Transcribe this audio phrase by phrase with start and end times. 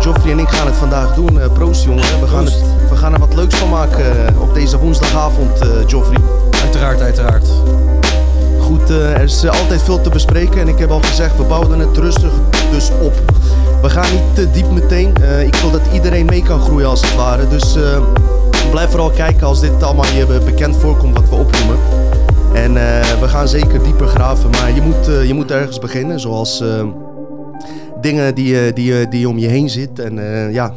[0.00, 1.40] Joffrey en ik gaan het vandaag doen.
[1.52, 5.58] proost jongen, we gaan, het, we gaan er wat leuks van maken op deze woensdagavond,
[5.86, 6.18] Joffrey.
[6.62, 7.48] Uiteraard, uiteraard.
[8.60, 11.96] Goed, er is altijd veel te bespreken en ik heb al gezegd, we bouwden het
[11.96, 12.32] rustig
[12.70, 13.12] dus op.
[13.82, 15.14] We gaan niet te diep meteen.
[15.46, 17.48] ik wil dat iedereen mee kan groeien als het ware.
[17.48, 17.76] Dus
[18.70, 21.76] blijf vooral kijken als dit allemaal je bekend voorkomt wat we opnoemen.
[22.52, 26.20] En uh, we gaan zeker dieper graven, maar je moet, uh, je moet ergens beginnen.
[26.20, 26.82] Zoals uh,
[28.04, 30.18] dingen die, die, die om je heen zitten.
[30.18, 30.74] En ja,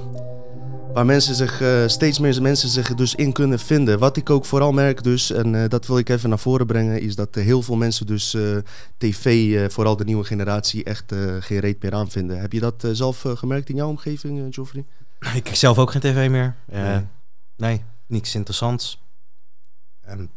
[0.94, 4.00] waar mensen zich, steeds meer mensen zich dus in kunnen vinden.
[4.00, 7.16] Wat ik ook vooral merk dus, en dat wil ik even naar voren brengen, is
[7.16, 8.36] dat heel veel mensen dus
[8.97, 12.39] tv, vooral de nieuwe generatie, echt geen reet meer aanvinden.
[12.39, 14.86] Heb je dat zelf gemerkt in jouw omgeving, Geoffrey?
[15.36, 16.56] Ik kijk zelf ook geen tv meer.
[16.66, 17.02] Nee.
[17.58, 19.02] Nee, niks interessants.
[20.02, 20.30] En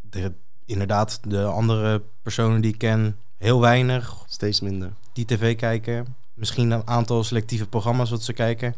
[0.00, 0.32] de,
[0.64, 4.24] inderdaad, de andere personen die ik ken, heel weinig.
[4.26, 4.92] Steeds minder.
[5.12, 6.16] Die tv kijken.
[6.38, 8.74] Misschien een aantal selectieve programma's wat ze kijken.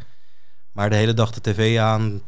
[0.73, 2.23] Maar de hele dag de tv aan,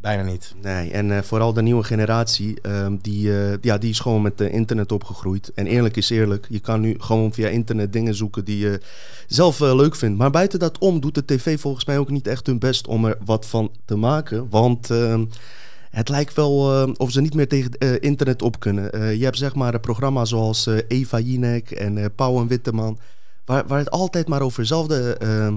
[0.00, 0.54] bijna niet.
[0.62, 4.40] Nee, en uh, vooral de nieuwe generatie, um, die, uh, ja, die is gewoon met
[4.40, 5.52] internet opgegroeid.
[5.54, 8.80] En eerlijk is eerlijk, je kan nu gewoon via internet dingen zoeken die je
[9.26, 10.18] zelf uh, leuk vindt.
[10.18, 13.04] Maar buiten dat om doet de tv volgens mij ook niet echt hun best om
[13.04, 14.46] er wat van te maken.
[14.50, 15.24] Want ehm,
[15.90, 19.18] het lijkt wel of ze niet meer tegen internet op kunnen.
[19.18, 22.98] je hebt zeg maar programma's zoals Eva Jinek en Pauw en Witteman...
[23.50, 25.56] Waar, het altijd maar over dezelfde ehm,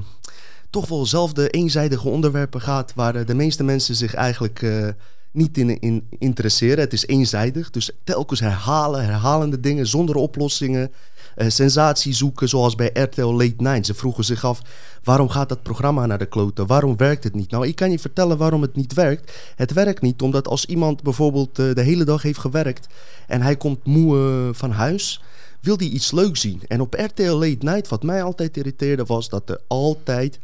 [0.69, 4.87] toch wel zelfde eenzijdige onderwerpen gaat waar de meeste mensen zich eigenlijk uh,
[5.31, 6.79] niet in, in, interesseren.
[6.79, 10.91] Het is eenzijdig, dus telkens herhalen, herhalende dingen zonder oplossingen.
[11.37, 13.85] Uh, sensatie zoeken, zoals bij RTL Late Night.
[13.85, 14.61] Ze vroegen zich af,
[15.03, 16.67] waarom gaat dat programma naar de kloten?
[16.67, 17.51] Waarom werkt het niet?
[17.51, 19.31] Nou, ik kan je vertellen waarom het niet werkt.
[19.55, 22.87] Het werkt niet omdat als iemand bijvoorbeeld de hele dag heeft gewerkt...
[23.27, 25.21] en hij komt moe van huis
[25.63, 26.61] wil hij iets leuks zien.
[26.67, 30.39] En op RTL Late Night, wat mij altijd irriteerde, was dat er altijd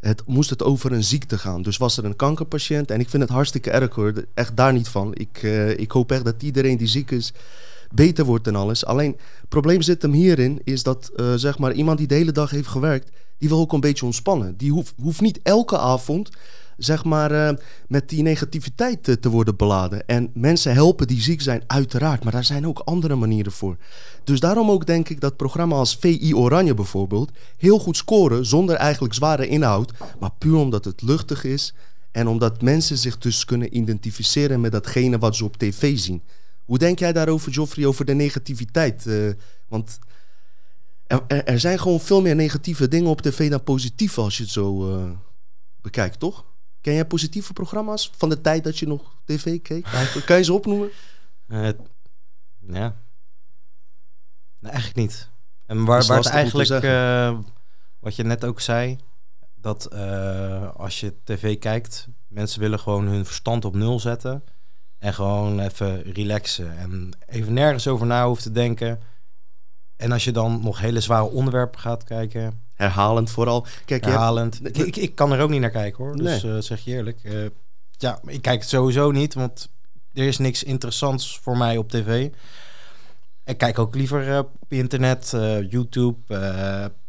[0.00, 1.62] het, moest het over een ziekte gaan.
[1.62, 2.90] Dus was er een kankerpatiënt.
[2.90, 4.24] En ik vind het hartstikke erg hoor.
[4.34, 5.10] Echt daar niet van.
[5.14, 7.32] Ik, uh, ik hoop echt dat iedereen die ziek is
[7.94, 8.84] beter wordt en alles.
[8.84, 12.32] Alleen het probleem zit hem hierin, is dat uh, zeg maar iemand die de hele
[12.32, 14.56] dag heeft gewerkt, die wil ook een beetje ontspannen.
[14.56, 16.30] Die hoeft, hoeft niet elke avond
[16.84, 17.50] zeg maar, uh,
[17.88, 20.06] met die negativiteit te, te, worden beladen.
[20.06, 22.24] En mensen helpen die ziek zijn, uiteraard.
[22.24, 23.76] Maar daar zijn ook andere manieren voor.
[24.24, 27.30] Dus daarom ook denk ik dat programma's als VI Oranje bijvoorbeeld...
[27.56, 29.92] heel goed scoren zonder eigenlijk zware inhoud.
[30.20, 31.74] Maar puur omdat het luchtig is...
[32.10, 36.22] en omdat mensen zich dus kunnen identificeren met datgene wat ze op tv zien.
[36.64, 39.04] Hoe denk jij daarover, Joffrey, over de negativiteit?
[39.06, 39.32] Uh,
[39.68, 39.98] want...
[41.06, 44.52] Er, er, zijn gewoon veel meer negatieve dingen op tv dan positieve als je het
[44.52, 44.96] zo
[45.82, 46.44] bekijkt, toch?
[46.82, 49.86] Ken jij positieve programma's van de tijd dat je nog tv keek?
[50.26, 50.90] kan je ze opnoemen?
[51.48, 51.68] Uh,
[52.58, 52.96] ja.
[54.58, 55.28] Nee, eigenlijk niet.
[55.66, 57.38] En waar, waar het eigenlijk, uh,
[57.98, 58.98] wat je net ook zei,
[59.54, 64.44] dat uh, als je tv kijkt, mensen willen gewoon hun verstand op nul zetten
[64.98, 69.00] en gewoon even relaxen en even nergens over na hoeven te denken.
[69.96, 73.66] En als je dan nog hele zware onderwerpen gaat kijken, herhalend vooral.
[73.84, 74.60] Kijk, herhalend.
[74.62, 74.78] Hebt...
[74.78, 76.16] Ik, ik, kan er ook niet naar kijken hoor.
[76.16, 76.52] Dus nee.
[76.52, 77.18] uh, zeg je eerlijk.
[77.22, 77.46] Uh,
[77.90, 79.68] ja, ik kijk het sowieso niet, want
[80.12, 82.30] er is niks interessants voor mij op tv.
[83.44, 85.30] Ik kijk ook liever uh, op internet,
[85.68, 86.16] YouTube,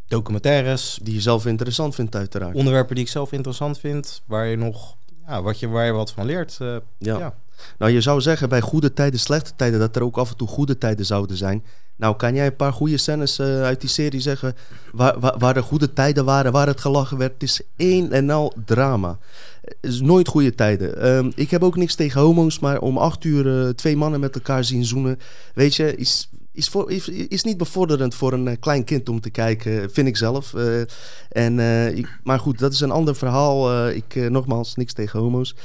[0.08, 1.00] documentaires.
[1.02, 2.56] Die je zelf interessant vindt, uiteraard.
[2.56, 4.98] Onderwerpen die ik zelf interessant vind, waar je nog,
[5.28, 6.58] ja, wat je, waar je wat van leert.
[6.60, 6.82] ja.
[6.98, 7.36] ja.
[7.78, 10.48] Nou, je zou zeggen bij goede tijden, slechte tijden, dat er ook af en toe
[10.48, 11.64] goede tijden zouden zijn.
[11.96, 14.56] Nou, kan jij een paar goede scènes uh, uit die serie zeggen
[14.92, 17.34] waar, waar, er goede tijden waren, waar het gelachen werd?
[17.34, 19.18] Het is één en al drama.
[19.62, 21.08] Het is nooit goede tijden.
[21.16, 24.36] Um, ik heb ook niks tegen homo's, maar om acht uur uh, twee mannen met
[24.36, 25.20] elkaar zien zoenen,
[25.54, 26.92] weet je, is, is, voor,
[27.28, 30.54] is, niet bevorderend voor een uh, klein kind om te kijken, vind ik zelf.
[30.54, 30.82] Uh,
[31.30, 31.60] en,
[31.98, 33.90] ik, maar goed, dat is een ander verhaal.
[33.90, 35.56] ik, nogmaals, niks tegen homo's.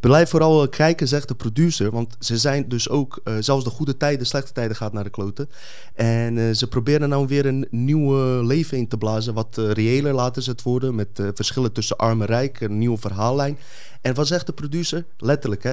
[0.00, 1.90] Blijf vooral kijken, zegt de producer.
[1.90, 5.48] Want ze zijn dus ook, zelfs de goede tijden, slechte tijden gaat naar de kloten.
[5.94, 9.34] En ze proberen nou weer een nieuw leven in te blazen.
[9.34, 10.94] Wat reëler laten ze het worden.
[10.94, 12.60] Met verschillen tussen arm en rijk.
[12.60, 13.58] Een nieuwe verhaallijn.
[14.00, 15.04] En wat zegt de producer?
[15.16, 15.72] Letterlijk, hè.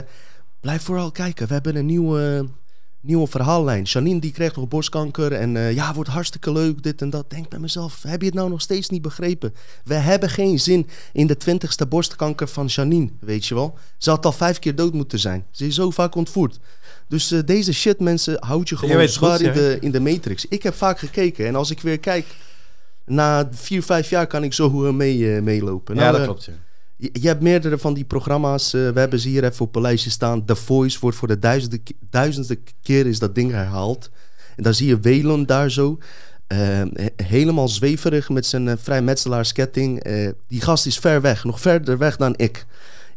[0.59, 1.47] Blijf vooral kijken.
[1.47, 2.47] We hebben een nieuwe
[3.01, 3.83] nieuwe verhaallijn.
[3.83, 7.29] Janine die kreeg nog borstkanker en uh, ja, wordt hartstikke leuk, dit en dat.
[7.29, 9.53] Denk bij mezelf, heb je het nou nog steeds niet begrepen?
[9.83, 13.77] We hebben geen zin in de twintigste borstkanker van Janine, weet je wel.
[13.97, 15.45] Ze had al vijf keer dood moeten zijn.
[15.51, 16.59] Ze is zo vaak ontvoerd.
[17.07, 20.45] Dus uh, deze shit, mensen, houd je gewoon je zwaar in, de, in de matrix.
[20.45, 22.25] Ik heb vaak gekeken en als ik weer kijk,
[23.05, 25.95] na vier, vijf jaar kan ik zo uh, mee, meelopen.
[25.95, 26.53] Nou, ja, dat klopt, ja.
[26.97, 28.71] Je, hebt meerdere van die programma's.
[28.71, 30.45] we hebben ze hier even op lijstje staan.
[30.45, 34.09] The Voice wordt voor de duizendste, duizendste keer is dat ding herhaald.
[34.55, 35.97] En dan zie je Welon daar zo.
[37.15, 40.03] helemaal zweverig met zijn uh, vrijmetselaarsketting.
[40.47, 42.65] die gast is ver weg, nog verder weg dan ik.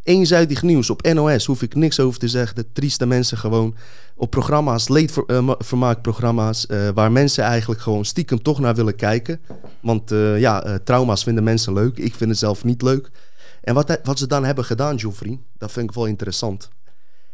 [0.02, 2.56] Eenzijdig nieuws op NOS, hoef ik niks over te zeggen.
[2.56, 3.76] De trieste mensen gewoon
[4.14, 9.40] op programma's, leedvermaakprogramma's, waar mensen eigenlijk gewoon stiekem toch naar willen kijken.
[9.80, 11.98] Want ja, trauma's vinden mensen leuk.
[11.98, 13.10] Ik vind het zelf niet leuk.
[13.60, 16.68] En wat, wat ze dan hebben gedaan, Joffrey, dat vind ik wel interessant.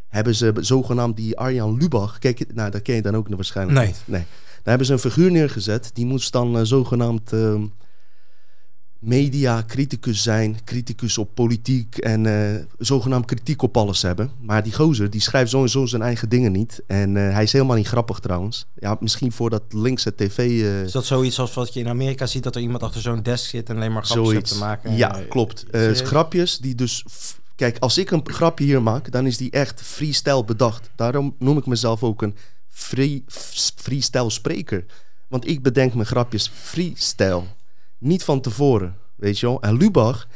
[0.07, 3.77] Hebben ze zogenaamd die Arjan Lubach, kijk, nou, dat ken je dan ook nog waarschijnlijk
[3.77, 3.87] nee.
[3.87, 4.01] niet.
[4.05, 4.25] Nee.
[4.47, 7.31] Daar hebben ze een figuur neergezet, die moest dan zogenaamd
[9.01, 14.31] ehm, media criticus zijn, criticus op politiek en uh, zogenaamd kritiek op alles hebben.
[14.41, 16.81] Maar die gozer, die schrijft sowieso zijn eigen dingen niet.
[16.87, 18.65] En uh, hij is helemaal niet grappig trouwens.
[18.75, 20.37] Ja, misschien voor dat linkse tv...
[20.37, 23.01] Uh, eh, is dat zoiets als wat je in Amerika ziet, dat er iemand achter
[23.01, 24.51] zo'n desk zit en alleen maar grapjes zoiets.
[24.51, 24.95] te maken?
[24.95, 25.65] Ja, klopt.
[25.93, 27.05] grapjes die dus...
[27.55, 30.89] Kijk, als ik een grapje hier maak, dan is die echt freestyle bedacht.
[30.95, 32.35] Daarom noem ik mezelf ook een
[32.67, 33.23] free,
[33.75, 34.85] freestyle spreker.
[35.27, 37.43] Want ik bedenk mijn grapjes freestyle.
[37.97, 39.61] Niet van tevoren, weet je wel.
[39.61, 40.27] En Lubach,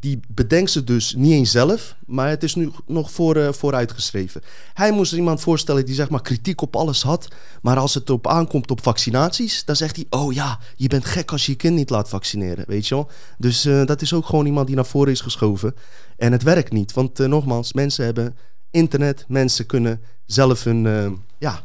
[0.00, 4.42] die bedenkt ze dus niet eens zelf, maar het is nu nog voor, uh, vooruitgeschreven.
[4.74, 7.28] Hij moest iemand voorstellen die zeg maar kritiek op alles had,
[7.62, 11.32] maar als het erop aankomt op vaccinaties, dan zegt hij: Oh ja, je bent gek
[11.32, 13.10] als je je kind niet laat vaccineren, weet je wel.
[13.38, 15.74] Dus uh, dat is ook gewoon iemand die naar voren is geschoven.
[16.16, 18.36] En het werkt niet, want uh, nogmaals, mensen hebben
[18.70, 21.62] internet, mensen kunnen zelf hun ja,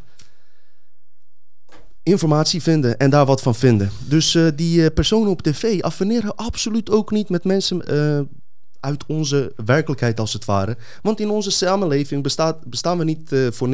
[2.03, 3.91] informatie vinden en daar wat van vinden.
[4.07, 8.19] Dus uh, die uh, personen op tv affineren absoluut ook niet met mensen uh,
[8.79, 10.77] uit onze werkelijkheid als het ware.
[11.01, 13.69] Want in onze samenleving bestaat, bestaan we niet voor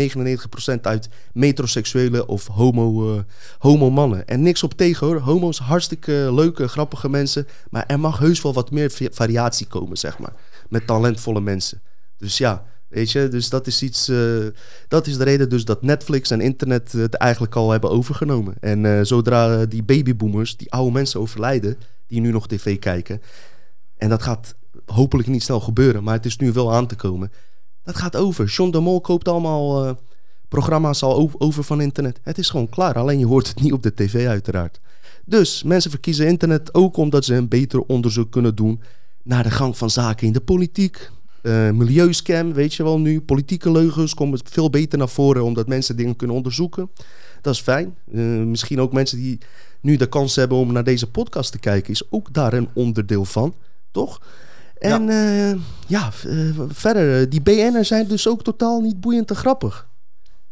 [0.78, 3.24] 99% uit metroseksuele of homo,
[3.58, 4.28] homo mannen.
[4.28, 5.20] En niks op tegen hoor.
[5.20, 7.48] Homo's hartstikke leuke, grappige mensen.
[7.70, 10.34] Maar er mag heus wel wat meer variatie komen, zeg maar.
[10.68, 11.82] Met talentvolle mensen.
[12.18, 14.10] Dus ja, Weet je, dus dat is iets.
[14.10, 14.46] Uh,
[14.88, 18.56] dat is de reden dus dat Netflix en internet het eigenlijk al hebben overgenomen.
[18.60, 21.78] En uh, zodra die babyboomers, die oude mensen overlijden,
[22.08, 23.22] die nu nog tv kijken.
[23.98, 24.56] En dat gaat
[24.86, 27.32] hopelijk niet snel gebeuren, maar het is nu wel aan te komen.
[27.84, 28.46] Dat gaat over.
[28.46, 29.92] John de Mol koopt allemaal uh,
[30.48, 32.20] programma's al over van internet.
[32.24, 34.80] Het is gewoon klaar, alleen je hoort het niet op de tv uiteraard.
[35.26, 38.82] Dus mensen verkiezen internet ook omdat ze een beter onderzoek kunnen doen
[39.24, 41.12] naar de gang van zaken in de politiek,
[41.44, 43.22] uh, milieuscam, weet je wel nu.
[43.22, 46.90] Politieke leugens komen veel beter naar voren omdat mensen dingen kunnen onderzoeken.
[47.42, 47.96] Dat is fijn.
[48.12, 49.38] Uh, misschien ook mensen die
[49.82, 53.26] nu de kans hebben om naar deze podcast te kijken, is ook daar een onderdeel
[53.26, 53.54] van,
[53.92, 54.22] toch?
[54.78, 56.12] En ja, uh, ja
[56.70, 59.89] verder, die BN'ers zijn dus ook totaal niet boeiend en grappig.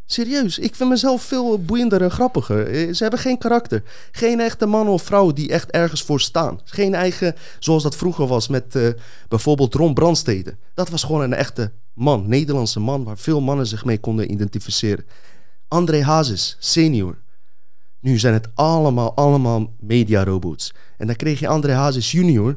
[0.09, 2.67] Serieus, ik vind mezelf veel boeiender en grappiger.
[2.67, 3.83] Eh, ze hebben geen karakter.
[4.11, 6.59] Geen echte man of vrouw die echt ergens voor staan.
[6.63, 8.89] Geen eigen, zoals dat vroeger was met uh,
[9.27, 10.57] bijvoorbeeld Ron Brandstede.
[10.73, 15.05] Dat was gewoon een echte man, Nederlandse man, waar veel mannen zich mee konden identificeren.
[15.67, 17.17] André Hazes, senior.
[17.99, 20.73] Nu zijn het allemaal, allemaal mediarobots.
[20.97, 22.55] En dan kreeg je André Hazes junior.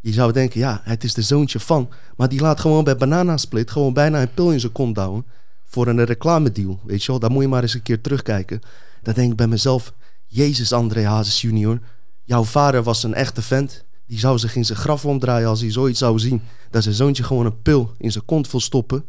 [0.00, 1.88] Je zou denken, ja, het is de zoontje van.
[2.16, 5.24] Maar die laat gewoon bij Banana Split gewoon bijna een pil in zijn kont douwen
[5.70, 6.80] voor een reclamedeal.
[6.84, 8.60] Weet je wel, daar moet je maar eens een keer terugkijken.
[9.02, 9.92] Dan denk ik bij mezelf,
[10.26, 11.78] Jezus André Hazes junior,
[12.24, 13.84] jouw vader was een echte vent.
[14.06, 16.42] Die zou zich in zijn graf omdraaien als hij zoiets zou zien.
[16.70, 19.04] Dat zijn zoontje gewoon een pil in zijn kont wil stoppen.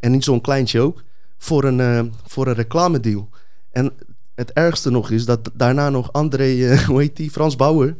[0.00, 1.02] En niet zo'n kleintje ook.
[1.38, 3.28] Voor een, uh, voor een reclamedeal.
[3.70, 3.92] En
[4.34, 7.96] het ergste nog is dat daarna nog André, uh, hoe heet die, Frans Bauer...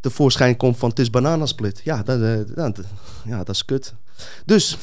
[0.00, 1.80] tevoorschijn komt van het is bananasplit.
[1.84, 2.80] Ja, dat, uh, dat,
[3.24, 3.94] ja, dat is kut.
[4.44, 4.78] Dus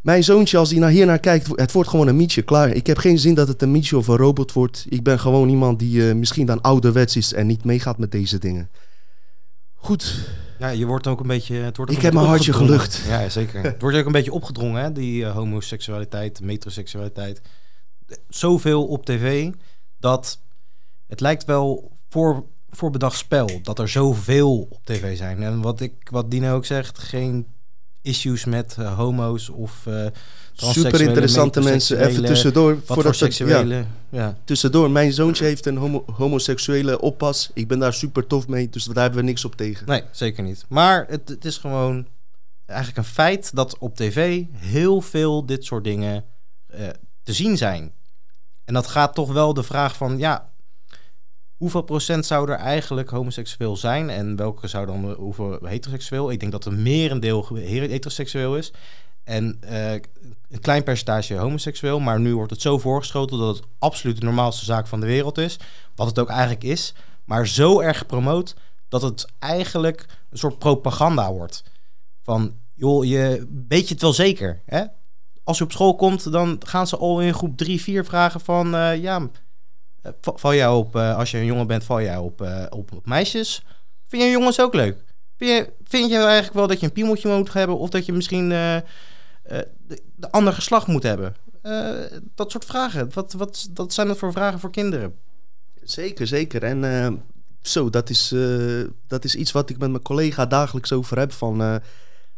[0.00, 2.70] mijn zoontje, als hij naar hier naar kijkt, het wordt gewoon een mietje, klaar.
[2.70, 4.86] Ik heb geen zin dat het een mietje of een robot wordt.
[4.88, 8.38] Ik ben gewoon iemand die uh, misschien dan ouderwets is en niet meegaat met deze
[8.38, 8.70] dingen.
[9.74, 10.28] Goed.
[10.58, 11.54] Ja, je wordt ook een beetje...
[11.54, 13.02] Het wordt ik heb mijn hartje gelucht.
[13.06, 13.62] Ja, zeker.
[13.72, 14.92] het wordt ook een beetje opgedrongen, hè?
[14.92, 17.40] die uh, homoseksualiteit, metroseksualiteit.
[18.28, 19.50] Zoveel op tv,
[19.98, 20.38] dat
[21.06, 25.42] het lijkt wel voor, voorbedacht spel, dat er zoveel op tv zijn.
[25.42, 27.46] En wat, ik, wat Dino ook zegt, geen
[28.02, 30.06] issues met uh, homo's of uh,
[30.52, 32.06] super interessante mensen.
[32.06, 34.36] Even tussendoor, voordat seksuele, ja, ja.
[34.44, 37.50] Tussendoor, mijn zoontje heeft een homo homoseksuele oppas.
[37.54, 39.86] Ik ben daar super tof mee, dus daar hebben we niks op tegen.
[39.86, 40.64] Nee, zeker niet.
[40.68, 42.06] Maar het, het is gewoon
[42.66, 46.24] eigenlijk een feit dat op tv heel veel dit soort dingen
[46.74, 46.86] uh,
[47.22, 47.92] te zien zijn.
[48.64, 50.50] En dat gaat toch wel de vraag van, ja,
[51.58, 56.30] hoeveel procent zou er eigenlijk homoseksueel zijn en welke zou dan hoeveel heteroseksueel?
[56.30, 58.72] Ik denk dat een merendeel heteroseksueel is
[59.24, 64.20] en uh, een klein percentage homoseksueel, maar nu wordt het zo voorgeschoten dat het absoluut
[64.20, 65.56] de normaalste zaak van de wereld is,
[65.94, 68.54] wat het ook eigenlijk is, maar zo erg gepromoot
[68.88, 71.62] dat het eigenlijk een soort propaganda wordt.
[72.22, 74.84] Van, joh, je weet je het wel zeker, hè?
[75.44, 78.74] Als je op school komt, dan gaan ze al in groep 3, 4 vragen van...
[78.74, 79.28] Uh, ja,
[80.20, 82.40] val jij op, uh, als je een jongen bent, val jij op,
[82.70, 83.62] op, op meisjes?
[84.06, 85.04] Vind je jongens ook leuk?
[85.36, 87.78] Vind je, vind je eigenlijk wel dat je een piemeltje moet hebben...
[87.78, 88.82] of dat je misschien de,
[90.16, 91.34] de ander geslacht moet hebben?
[92.34, 93.10] dat soort vragen.
[93.12, 95.14] Wat, wat dat zijn dat voor vragen voor kinderen?
[95.82, 96.62] Zeker, zeker.
[96.62, 97.22] En
[97.62, 98.34] zo, dat is,
[99.06, 101.32] dat is iets wat ik met mijn collega dagelijks over heb.
[101.32, 101.80] Van,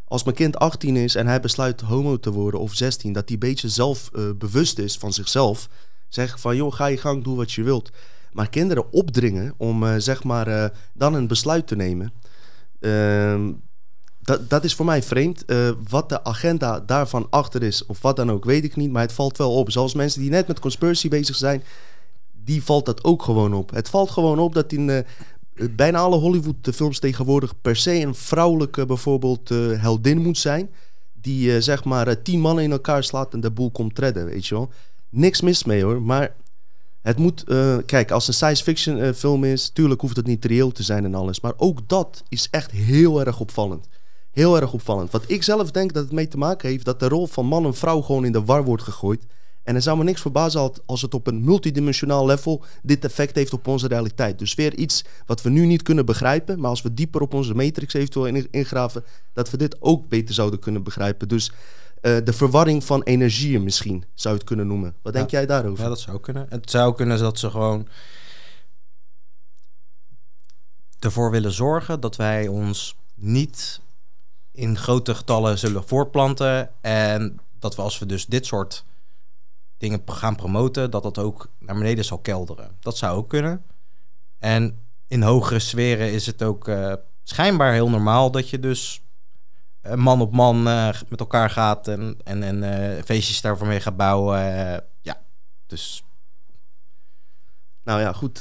[0.04, 3.32] als mijn kind 18 is en hij besluit homo te worden of 16, dat hij
[3.32, 5.68] een beetje zelf bewust is van zichzelf.
[6.10, 7.90] Zeg van, joh, ga je gang, doe wat je wilt.
[8.32, 12.12] Maar kinderen opdringen om zeg maar dan een besluit te nemen.
[12.80, 13.52] Ehm,
[14.20, 15.44] dat, dat is voor mij vreemd.
[15.88, 18.90] wat de agenda daarvan achter is, of wat dan ook, weet ik niet.
[18.90, 19.70] Maar het valt wel op.
[19.70, 21.62] Zoals mensen die net met conspiracy bezig zijn,
[22.44, 23.70] die valt dat ook gewoon op.
[23.70, 25.04] Het valt gewoon op dat in
[25.70, 29.48] bijna alle Hollywood-films tegenwoordig per se een vrouwelijke bijvoorbeeld
[29.78, 30.70] heldin moet zijn.
[31.12, 34.54] Die zeg maar tien mannen in elkaar slaat en de boel komt redden, weet je
[34.54, 34.72] wel.
[35.10, 36.36] Niks mis mee hoor, maar
[37.02, 37.44] het moet...
[37.86, 41.14] kijk, als een science fiction film is, tuurlijk hoeft het niet reëel te zijn en
[41.14, 41.40] alles.
[41.40, 43.88] Maar ook dat is echt heel erg opvallend.
[44.30, 45.10] Heel erg opvallend.
[45.10, 46.84] Wat ik zelf denk dat het mee te maken heeft...
[46.84, 49.26] dat de rol van man en vrouw gewoon in de war wordt gegooid...
[49.62, 53.52] En er zou me niks verbazen als het op een multidimensionaal level dit effect heeft
[53.52, 54.38] op onze realiteit.
[54.38, 57.54] Dus weer iets wat we nu niet kunnen begrijpen, maar als we dieper op onze
[57.54, 61.28] matrix eventueel ingraven, dat we dit ook beter zouden kunnen begrijpen.
[61.28, 61.52] Dus
[62.02, 64.94] uh, de verwarring van energieën misschien, zou je het kunnen noemen.
[65.02, 65.82] Wat denk jij daarover?
[65.82, 66.46] Ja, dat zou kunnen.
[66.48, 67.88] Het zou kunnen dat ze gewoon
[70.98, 73.80] ervoor willen zorgen dat wij ons niet
[74.52, 76.70] in grote getallen zullen voortplanten.
[76.80, 78.84] En dat we als we dus dit soort
[79.78, 82.76] dingen gaan promoten, dat dat ook naar beneden zal kelderen.
[82.80, 83.64] Dat zou ook kunnen.
[84.38, 86.92] En in hogere sferen is het ook uh,
[87.22, 89.02] schijnbaar heel normaal dat je dus
[89.94, 94.38] man op man uh, met elkaar gaat en, en, en feestjes daarvoor mee gaat bouwen.
[95.02, 95.20] ja,
[95.66, 96.02] dus.
[97.84, 98.38] Nou ja, goed.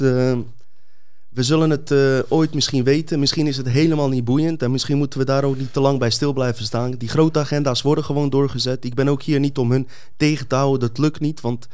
[1.29, 3.19] We zullen het uh, ooit misschien weten.
[3.19, 4.63] Misschien is het helemaal niet boeiend.
[4.63, 6.91] En misschien moeten we daar ook niet te lang bij stil blijven staan.
[6.91, 8.86] Die grote agenda's worden gewoon doorgezet.
[8.86, 10.79] Ik ben ook hier niet om hun tegen te houden.
[10.79, 11.41] Dat lukt niet.
[11.41, 11.67] Want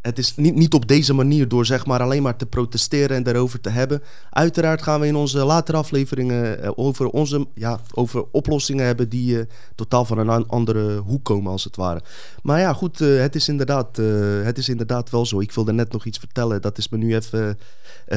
[0.00, 3.22] het is niet, niet op deze manier door zeg maar alleen maar te protesteren en
[3.22, 4.02] daarover te hebben.
[4.30, 9.36] Uiteraard gaan we in onze latere afleveringen eh, over, onze, ja, over oplossingen hebben die
[9.36, 9.42] uh,
[9.74, 12.02] totaal van een andere hoek komen als het ware.
[12.42, 13.96] Maar ja, goed, uh, het, is inderdaad,
[14.42, 15.40] het is inderdaad wel zo.
[15.40, 17.58] Ik wilde net nog iets vertellen, dat is me nu even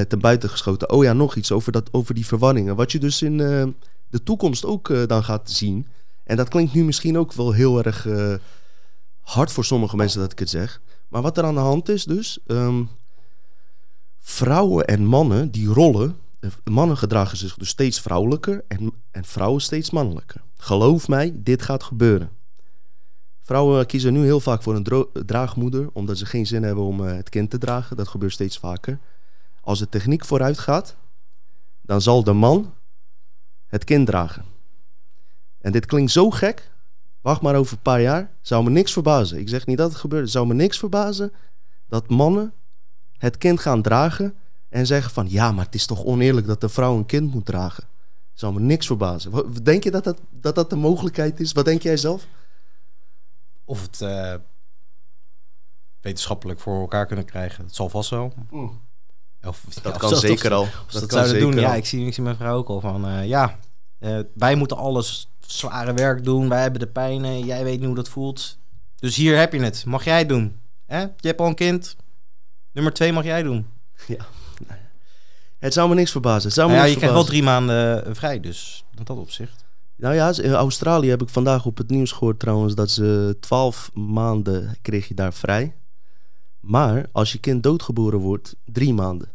[0.08, 0.92] ten buiten geschoten.
[0.92, 2.76] Oh ja, nog iets over, dat, over die verwarringen.
[2.76, 3.38] Wat je dus in
[4.08, 5.88] de toekomst ook dan gaat zien.
[6.24, 8.08] En dat klinkt nu misschien ook wel heel erg
[9.22, 10.82] hard voor sommige mensen dat ik het zeg.
[11.12, 12.90] Maar wat er aan de hand is dus, um,
[14.20, 19.62] vrouwen en mannen die rollen, eh, mannen gedragen zich dus steeds vrouwelijker en, en vrouwen
[19.62, 20.42] steeds mannelijker.
[20.58, 22.30] Geloof mij, dit gaat gebeuren.
[23.42, 27.16] Vrouwen kiezen nu heel vaak voor een draagmoeder, omdat ze geen zin hebben om uh,
[27.16, 27.98] het kind te dragen.
[27.98, 29.00] Dat gebeurt steeds vaker.
[29.62, 30.96] Als de techniek vooruit gaat,
[31.82, 32.74] dan zal de man
[33.68, 34.46] het kind dragen.
[35.60, 36.71] En dit klinkt zo gek,
[37.22, 38.32] Wacht maar over een paar jaar.
[38.42, 39.40] Zou me niks verbazen.
[39.40, 40.30] Ik zeg niet dat het gebeurt.
[40.30, 41.34] Zou me niks verbazen
[41.88, 42.54] dat mannen
[43.18, 44.36] het kind gaan dragen
[44.70, 47.46] en zeggen van ja, maar het is toch oneerlijk dat een vrouw een kind moet
[47.46, 47.84] dragen.
[48.34, 49.64] Zou me niks verbazen.
[49.64, 51.52] Denk je dat dat, dat, dat de mogelijkheid is?
[51.52, 52.28] Wat denk jij zelf?
[53.66, 54.34] Of het uh,
[56.02, 57.64] wetenschappelijk voor elkaar kunnen krijgen.
[57.64, 58.34] Het zal vast wel.
[58.50, 58.80] Mm.
[59.44, 60.68] Of, dat kan zeker al.
[60.92, 61.54] dat, dat zouden doen.
[61.54, 61.60] Al.
[61.60, 63.60] Ja, ik zie, ik zie mijn vrouw ook al van uh, ja,
[64.00, 66.50] uh, wij moeten alles zware werk doen.
[66.50, 67.46] Wij hebben de pijnen.
[67.46, 68.58] Jij weet niet hoe dat voelt.
[68.96, 69.86] Dus hier heb je het.
[69.86, 70.60] Mag jij doen.
[70.86, 71.00] Hè?
[71.00, 71.96] Je hebt al een kind.
[72.72, 73.68] Nummer twee mag jij doen.
[74.08, 74.26] Ja.
[75.60, 76.44] Het zou me niks verbazen.
[76.44, 79.18] Het zou me nou ja, je krijgt wel drie maanden eh, vrij, dus in dat
[79.18, 79.66] opzicht.
[79.96, 83.92] Nou ja, in Australië heb ik vandaag op het nieuws gehoord trouwens dat ze twaalf
[83.94, 85.76] maanden kreeg je daar vrij.
[86.60, 89.30] Maar als je kind doodgeboren wordt, drie maanden.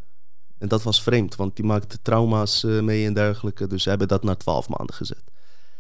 [0.59, 3.67] En dat was vreemd, want die maakte trauma's eh, mee en dergelijke.
[3.67, 5.23] Dus ze hebben dat naar twaalf maanden gezet.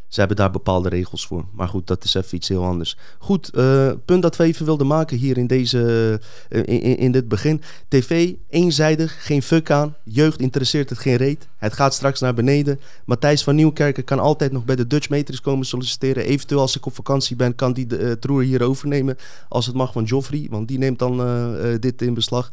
[0.08, 1.44] Ze hebben daar bepaalde regels voor.
[1.52, 2.96] Maar goed, dat is even iets heel anders.
[3.18, 7.28] Goed, uh, punt dat we even wilden maken hier in, deze, uh, in, in, dit
[7.28, 7.62] begin.
[7.88, 9.94] TV, eenzijdig, geen fuck aan.
[10.04, 11.48] Jeugd interesseert het geen reet.
[11.56, 12.80] Het gaat straks naar beneden.
[13.04, 16.25] Matthijs van Nieuwkerken kan altijd nog bij de Dutch Matrix komen solliciteren.
[16.25, 19.16] Eventueel als ik op vakantie ben, kan die de troer hier overnemen.
[19.48, 21.16] Als het mag van Joffrey, want die neemt dan
[21.80, 22.50] dit in beslag.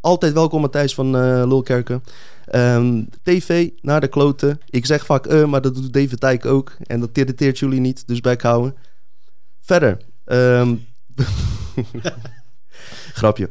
[0.00, 1.10] altijd welkom Matthijs van
[1.48, 2.02] Lulkerken.
[2.54, 4.60] Um, TV, naar de kloten.
[4.70, 6.76] Ik zeg vaak uh, maar dat doet David Tijk ook.
[6.82, 8.74] En dat irriteert jullie niet, dus bek houden.
[9.60, 9.98] Verder.
[10.26, 10.86] Um,
[13.20, 13.48] grapje.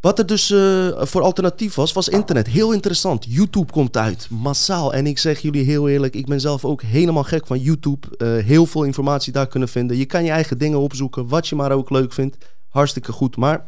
[0.00, 2.46] Wat er dus uh, voor alternatief was, was internet.
[2.46, 3.24] Heel interessant.
[3.28, 4.94] YouTube komt uit, massaal.
[4.94, 8.06] En ik zeg jullie heel eerlijk, ik ben zelf ook helemaal gek van YouTube.
[8.18, 9.96] Uh, heel veel informatie daar kunnen vinden.
[9.96, 12.36] Je kan je eigen dingen opzoeken, wat je maar ook leuk vindt.
[12.68, 13.36] Hartstikke goed.
[13.36, 13.66] Maar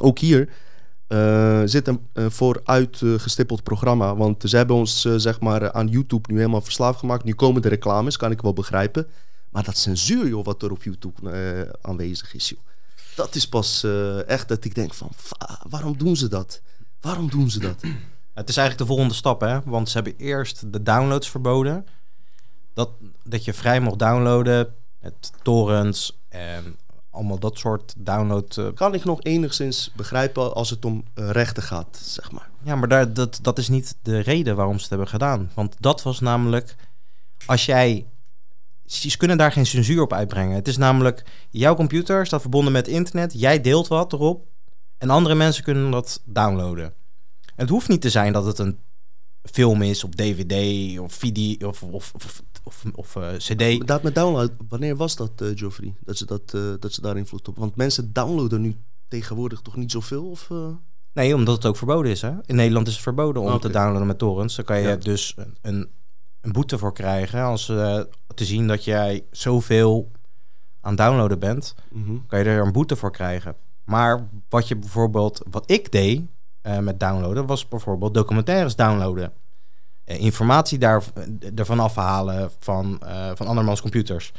[0.00, 0.48] ook hier
[1.12, 4.16] uh, zit een vooruitgestippeld programma.
[4.16, 7.24] Want ze hebben ons zeg maar aan YouTube nu helemaal verslaafd gemaakt.
[7.24, 9.06] Nu komen de reclames, kan ik wel begrijpen.
[9.50, 12.60] Maar dat censuur, joh, wat er op YouTube aanwezig is, joh
[13.14, 13.86] dat is pas
[14.26, 15.10] echt dat ik denk van,
[15.68, 16.60] waarom doen ze dat?
[17.00, 17.82] Waarom doen ze dat?
[18.34, 19.60] Het is eigenlijk de volgende stap, hè?
[19.64, 21.86] Want ze hebben eerst de downloads verboden.
[22.74, 22.90] Dat,
[23.24, 26.76] dat je vrij mocht downloaden met torrents en
[27.12, 28.56] allemaal dat soort download.
[28.56, 28.66] Uh...
[28.74, 32.48] Kan ik nog enigszins begrijpen als het om uh, rechten gaat, zeg maar.
[32.62, 35.50] Ja, maar daar, dat, dat is niet de reden waarom ze het hebben gedaan.
[35.54, 36.76] Want dat was namelijk,
[37.46, 38.06] als jij
[38.84, 40.54] ze kunnen daar geen censuur op uitbrengen.
[40.54, 44.46] Het is namelijk, jouw computer staat verbonden met internet, jij deelt wat erop
[44.98, 46.94] en andere mensen kunnen dat downloaden.
[47.56, 48.78] het hoeft niet te zijn dat het een
[49.42, 53.86] film is op DVD of video of, of, of, of, of uh, CD.
[53.86, 55.94] Dat met download, wanneer was dat, uh, Geoffrey?
[56.00, 57.56] Dat ze, dat, uh, dat ze daar invloed op?
[57.56, 58.76] Want mensen downloaden nu
[59.08, 60.30] tegenwoordig toch niet zoveel?
[60.30, 60.50] Of,
[61.14, 62.22] Nee, omdat het ook verboden is.
[62.22, 62.32] Hè?
[62.46, 64.56] In Nederland is het verboden om te downloaden met torrents.
[64.56, 65.88] Dan kan je dus een, een,
[66.40, 70.10] een, boete voor krijgen als te zien dat jij zoveel
[70.80, 72.16] aan downloaden bent, mhm.
[72.26, 73.56] kan je er een boete voor krijgen.
[73.84, 76.22] Maar wat je bijvoorbeeld, wat ik deed
[76.80, 79.32] met downloaden, was bijvoorbeeld documentaires downloaden.
[80.12, 83.02] Uh, informatie daar, uh, ervan afhalen van,
[83.34, 84.32] van andermans computers.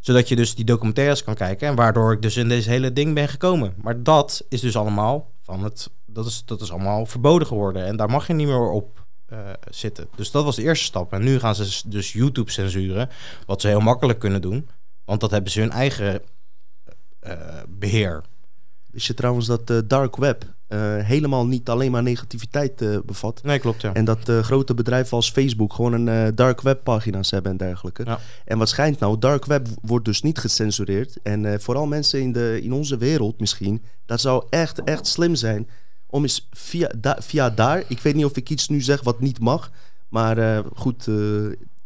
[0.00, 3.14] Zodat je dus die documentaires kan kijken en waardoor ik dus in deze hele ding
[3.14, 3.74] ben gekomen.
[3.82, 7.86] Maar dat is dus allemaal van het, dat is, dat is allemaal verboden geworden.
[7.86, 9.38] En daar mag je niet meer op uh,
[9.70, 10.08] zitten.
[10.16, 11.12] Dus dat was de eerste stap.
[11.12, 13.08] En nu gaan ze dus YouTube censuren,
[13.46, 14.68] wat ze heel makkelijk kunnen doen,
[15.04, 16.22] want dat hebben ze hun eigen
[17.26, 17.32] uh,
[17.68, 18.22] beheer.
[18.96, 20.54] Is je trouwens dat uh, dark web
[21.02, 23.40] helemaal niet alleen maar negativiteit bevat?
[23.42, 23.94] Nee, klopt ja.
[23.94, 28.04] En dat grote bedrijven als Facebook gewoon een dark web pagina's hebben en dergelijke.
[28.04, 28.18] Ja.
[28.44, 31.18] En wat schijnt nou, dark web wordt dus niet gecensureerd.
[31.22, 35.68] En vooral mensen in, de, in onze wereld misschien, dat zou echt, echt slim zijn
[36.06, 39.38] om eens via, via daar, ik weet niet of ik iets nu zeg wat niet
[39.38, 39.70] mag,
[40.08, 41.08] maar goed,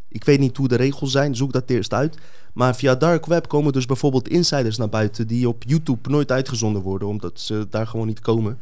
[0.09, 2.17] ik weet niet hoe de regels zijn, zoek dat eerst uit.
[2.53, 6.83] Maar via dark web komen dus bijvoorbeeld insiders naar buiten die op YouTube nooit uitgezonden
[6.83, 8.59] worden, omdat ze daar gewoon niet komen.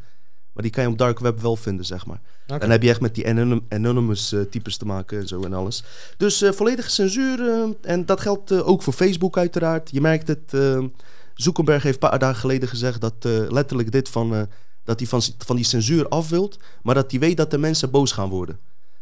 [0.53, 2.21] Maar die kan je op dark web wel vinden, zeg maar.
[2.47, 2.59] Okay.
[2.59, 3.27] Dan heb je echt met die
[3.69, 5.85] anonymous uh, types te maken en zo en alles.
[6.17, 7.69] Dus volledige censuur.
[7.83, 9.91] en dat geldt ook voor Facebook uiteraard.
[9.91, 10.57] Je merkt het.
[11.35, 13.15] Zuckerberg heeft een paar dagen geleden gezegd dat
[13.49, 14.49] letterlijk dit van
[14.85, 17.91] dat hij van, van die censuur af wilt, maar dat hij weet dat de mensen
[17.91, 18.59] boos gaan worden.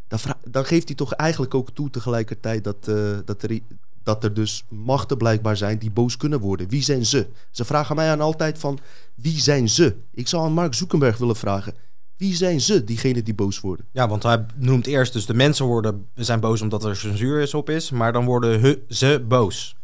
[0.09, 0.19] Dan,
[0.49, 2.85] dan geeft hij toch eigenlijk ook toe tegelijkertijd dat,
[3.25, 3.61] dat, er,
[4.07, 6.69] dat er dus machten blijkbaar zijn die boos kunnen worden.
[6.69, 7.27] Wie zijn ze?
[7.51, 8.79] Ze vragen mij aan altijd van
[9.15, 9.97] wie zijn ze?
[10.13, 11.75] Ik zou aan Mark Zuckerberg willen vragen.
[12.17, 13.87] Wie zijn ze, diegenen die boos worden?
[13.93, 17.55] Ja, want hij noemt eerst dus de mensen worden, zijn boos omdat er censuur is
[17.55, 19.77] op is, maar dan worden ze boos.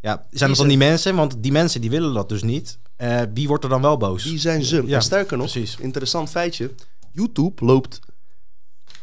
[0.00, 1.16] Ja, zijn dat dan die mensen?
[1.16, 2.78] Want die mensen die willen dat dus niet.
[2.98, 4.24] Uh, wie wordt er dan wel boos?
[4.24, 4.82] Wie zijn ze?
[4.86, 5.76] Ja, sterker nog, precies.
[5.78, 6.70] interessant feitje.
[7.12, 8.00] YouTube loopt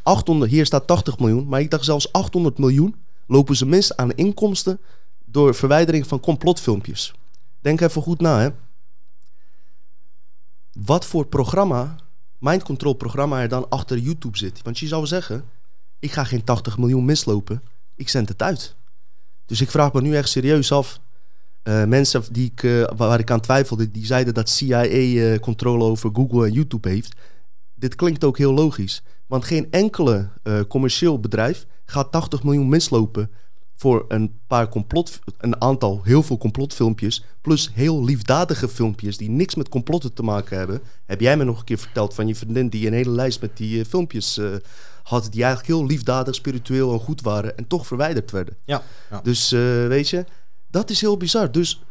[0.04, 2.96] 800, hier staat 80 miljoen, maar ik dacht zelfs 800 miljoen
[3.28, 4.80] lopen ze mis aan inkomsten
[5.26, 7.14] door verwijdering van complotfilmpjes.
[7.60, 8.50] Denk even goed na, hè.
[10.74, 11.96] Wat voor programma,
[12.38, 14.62] mind control programma er dan achter YouTube zit.
[14.62, 15.46] Want je zou zeggen,
[16.00, 17.62] ik ga geen 80 miljoen mislopen,
[17.96, 18.76] ik zend het uit.
[19.46, 21.00] Dus ik vraag me nu echt serieus af.
[21.64, 25.84] Uh, mensen die ik, uh, waar ik aan twijfelde, die zeiden dat CIA eh, controle
[25.84, 27.16] over Google en YouTube heeft.
[27.74, 29.04] Dit klinkt ook heel logisch.
[29.28, 30.30] Want geen enkele
[30.68, 33.32] commercieel bedrijf gaat 80 miljoen mislopen
[33.76, 39.56] voor een paar complot, een aantal, heel veel complotfilmpjes, plus heel liefdadige filmpjes die niks
[39.56, 40.82] met complotten te maken hebben.
[41.06, 43.58] Heb jij me nog een keer verteld van je vriendin die een hele lijst met
[43.58, 44.40] die filmpjes
[45.06, 48.58] had die eigenlijk heel liefdadig, spiritueel en goed waren en toch verwijderd werden.
[48.64, 48.84] Ja.
[49.10, 49.22] ja.
[49.22, 50.26] Dus uh, weet je,
[50.68, 51.52] dat is heel bizar.
[51.52, 51.84] Dus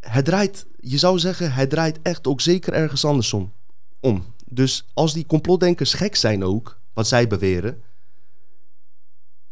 [0.00, 3.52] het draait, je zou zeggen, het draait echt ook zeker ergens andersom
[4.00, 4.24] om.
[4.50, 7.82] Dus als die complotdenkers gek zijn ook, wat zij beweren,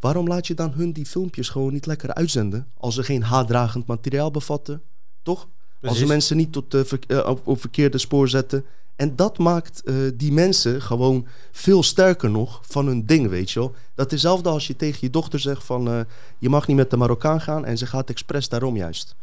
[0.00, 3.86] waarom laat je dan hun die filmpjes gewoon niet lekker uitzenden als ze geen haatdragend
[3.86, 4.82] materiaal bevatten?
[5.22, 5.48] Toch?
[5.82, 8.64] Als ze mensen niet tot, uh, ver, uh, op, op verkeerde spoor zetten
[8.96, 13.58] en dat maakt uh, die mensen gewoon veel sterker nog van hun ding, weet je
[13.58, 13.74] wel.
[13.94, 16.06] Dat is hetzelfde als je tegen je dochter zegt van...
[16.38, 19.14] Je mag niet met de Marokkaan gaan en ze gaat expres daarom juist.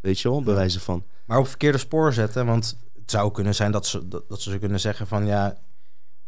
[0.00, 1.04] Weet je wel, bewijzen van.
[1.24, 2.76] Maar op verkeerde spoor zetten, want
[3.12, 5.26] zou kunnen zijn dat ze, dat, dat ze kunnen zeggen van...
[5.26, 5.56] ja,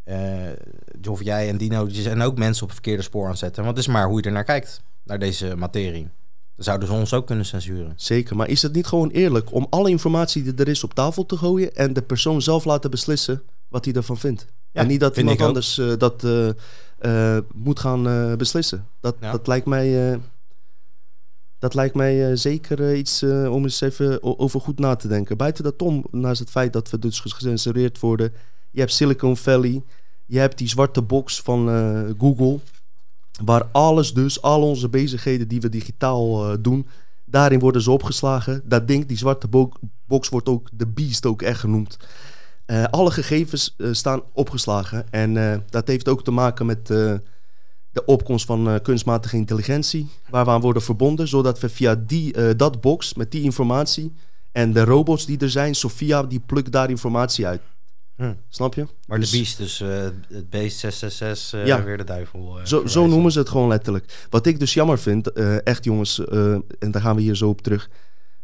[0.05, 3.65] uh, of jij en Dino, die zijn ook mensen op verkeerde spoor aan zetten.
[3.65, 6.09] Want het is maar hoe je er naar kijkt, naar deze materie.
[6.55, 7.93] Dan zouden ze ons ook kunnen censuren.
[7.97, 11.27] Zeker, maar is het niet gewoon eerlijk om alle informatie die er is op tafel
[11.27, 14.47] te gooien en de persoon zelf laten beslissen wat hij ervan vindt?
[14.71, 18.87] Ja, en niet dat iemand anders uh, dat uh, moet gaan beslissen.
[19.01, 19.33] Dat, ja.
[19.33, 20.21] dat lijkt mij,
[21.65, 25.37] dat lijkt mij zeker iets om eens even over goed na te denken.
[25.37, 28.33] Buiten dat om, naast het feit dat we dus gecensureerd worden,
[28.71, 29.83] je hebt Silicon Valley,
[30.27, 31.67] je hebt die zwarte box van
[32.19, 32.59] Google.
[33.45, 36.87] Waar alles dus, al onze bezigheden die we digitaal doen,
[37.25, 38.63] daarin worden ze opgeslagen.
[38.65, 39.71] Dat ding, die zwarte bo
[40.07, 41.97] box wordt ook de beast ook echt genoemd.
[42.91, 45.07] Alle gegevens staan opgeslagen.
[45.11, 46.89] En dat heeft ook te maken met
[47.95, 50.09] de opkomst van kunstmatige intelligentie.
[50.31, 51.29] Waar we aan worden verbonden.
[51.29, 54.13] Zodat we via die, dat box, met die informatie...
[54.55, 57.61] En de robots die er zijn, Sophia, die plukt daar informatie uit.
[58.17, 58.33] Hm.
[58.49, 58.87] Snap je?
[59.07, 59.89] Maar de dus- beest, dus uh,
[60.29, 61.85] het beest 666, uh, ja.
[61.85, 62.59] weer de duivel.
[62.65, 64.27] Zo, zo noemen ze het gewoon letterlijk.
[64.31, 66.25] Wat ik dus jammer vind, echt jongens,
[66.79, 67.91] en daar gaan we hier zo op terug.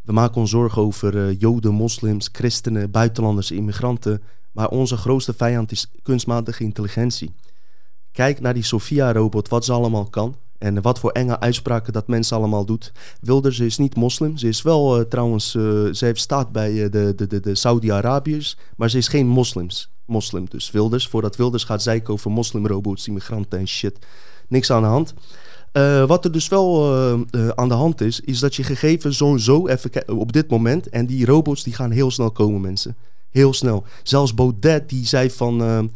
[0.02, 4.22] We maken ons zorgen over joden, moslims, christenen, buitenlanders, immigranten.
[4.52, 7.34] Maar onze grootste vijand is kunstmatige intelligentie.
[8.12, 10.36] Kijk naar die Sophia-robot, wat ze allemaal kan.
[10.58, 12.92] En wat voor enge uitspraken dat mensen allemaal doet.
[13.20, 14.36] Wilders is niet moslim.
[14.36, 17.54] Ze is wel uh, trouwens, uh, ze heeft staat bij uh, de, de, de, de
[17.54, 18.56] Saudi-Arabiërs.
[18.76, 19.90] Maar ze is geen moslims.
[20.04, 20.70] Moslim dus.
[20.70, 21.08] Wilders.
[21.08, 23.98] Voordat Wilders gaat zeiken over moslimrobots, immigranten en shit.
[24.48, 25.14] Niks aan de hand.
[26.08, 26.94] wat er dus wel
[27.54, 30.88] aan de hand is, is dat je gegevens sowieso even op dit moment.
[30.88, 32.96] En die robots die gaan heel snel komen, mensen.
[33.30, 33.84] Heel snel.
[34.02, 35.90] Zelfs Baudet die zei van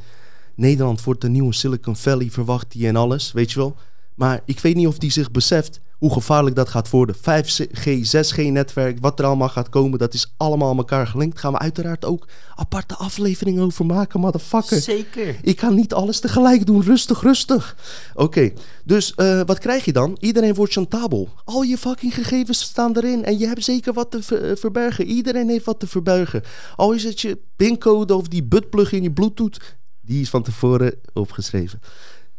[0.57, 3.33] Nederland wordt de nieuwe Silicon Valley, verwacht die en alles.
[3.33, 3.77] Weet je wel?
[4.15, 7.17] Maar ik weet niet of die zich beseft hoe gevaarlijk dat gaat worden.
[7.17, 11.39] 5G, 6G-netwerk, wat er allemaal gaat komen, dat is allemaal aan elkaar gelinkt.
[11.39, 14.81] Gaan we uiteraard ook aparte afleveringen over maken, motherfucker.
[14.81, 15.37] Zeker.
[15.43, 16.83] Ik kan niet alles tegelijk doen.
[16.83, 17.77] Rustig, rustig.
[18.15, 18.53] Oké,
[18.85, 20.17] dus uh, wat krijg je dan?
[20.21, 21.29] Iedereen wordt chantabel.
[21.45, 25.07] Al je fucking gegevens staan erin en je hebt zeker wat te ver eh, verbergen.
[25.07, 26.43] Iedereen heeft wat te verbergen.
[26.77, 29.61] Al is het je pincode of die buttplug in je Bluetooth,
[30.05, 31.81] die is van tevoren opgeschreven.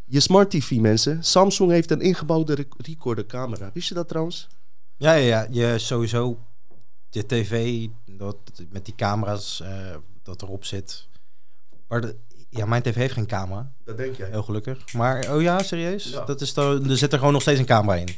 [0.06, 1.24] Je smart TV, mensen.
[1.24, 3.70] Samsung heeft een ingebouwde recorder camera.
[3.74, 4.48] Wist je dat trouwens?
[4.98, 5.48] Ja, ja, ja.
[5.50, 6.40] Je sowieso
[7.10, 8.38] je tv dat,
[8.70, 11.08] met die camera's uh, dat erop zit.
[11.88, 12.16] Maar de,
[12.50, 13.72] ja, mijn tv heeft geen camera.
[13.84, 14.30] Dat denk jij.
[14.30, 14.94] Heel gelukkig.
[14.94, 16.12] Maar, oh ja, serieus?
[16.26, 18.10] Dat is dan, er zit er gewoon nog steeds een camera in.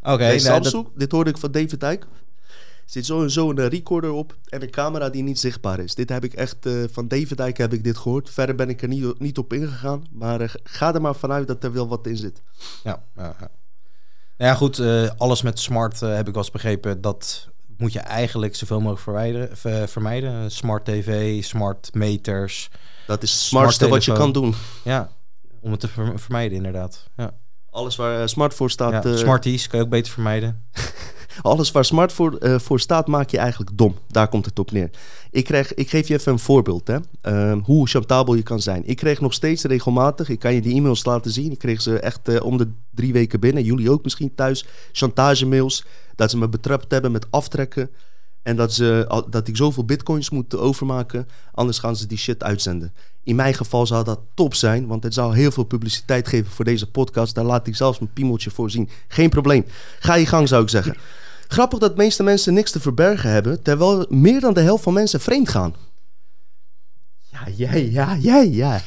[0.00, 0.12] Oké.
[0.12, 2.06] Okay, Samsung, dit hoorde ik van David Dijk
[2.84, 5.94] zit sowieso een recorder op en een camera die niet zichtbaar is.
[5.94, 8.30] Dit heb ik echt uh, van David Dijk heb ik dit gehoord.
[8.30, 10.04] Verder ben ik er niet, niet op ingegaan.
[10.10, 12.42] Maar uh, ga er maar vanuit dat er wel wat in zit.
[12.82, 13.50] Ja, ja, ja.
[14.38, 14.78] Nou ja, goed.
[14.78, 17.00] Uh, alles met smart heb ik wel eens begrepen.
[17.00, 19.56] Dat moet je eigenlijk zoveel mogelijk verwijderen,
[19.88, 20.50] vermijden.
[20.50, 22.70] Smart tv, smart meters.
[23.06, 24.54] Dat is het smartste wat je kan doen.
[24.84, 25.10] Ja,
[25.60, 27.10] om het te vermijden inderdaad.
[27.16, 27.34] Ja.
[27.74, 29.04] Alles waar smart voor staat.
[29.04, 30.62] Ja, smarties kan je ook beter vermijden.
[31.42, 33.94] Alles waar smart voor, uh, voor staat, maak je eigenlijk dom.
[34.08, 34.90] Daar komt het op neer.
[35.30, 36.98] Ik, kreeg, ik geef je even een voorbeeld, hè.
[37.22, 38.82] Uh, hoe chantabel je kan zijn.
[38.86, 41.50] Ik kreeg nog steeds regelmatig, ik kan je die e-mails laten zien.
[41.50, 43.62] Ik kreeg ze echt uh, om de drie weken binnen.
[43.62, 44.66] Jullie ook misschien thuis.
[44.92, 45.84] Chantage-mails.
[46.16, 47.90] Dat ze me betrapt hebben met aftrekken.
[48.44, 51.28] En dat, ze, dat ik zoveel bitcoins moet overmaken.
[51.52, 52.92] Anders gaan ze die shit uitzenden.
[53.22, 56.64] In mijn geval zou dat top zijn, want het zou heel veel publiciteit geven voor
[56.64, 57.34] deze podcast.
[57.34, 58.88] Daar laat ik zelfs mijn piemeltje voor zien.
[59.08, 59.64] Geen probleem.
[59.98, 60.96] Ga je gang, zou ik zeggen.
[61.48, 64.92] Grappig dat de meeste mensen niks te verbergen hebben, terwijl meer dan de helft van
[64.92, 65.74] mensen vreemd gaan.
[67.18, 68.80] Ja, jij, ja, jij, ja.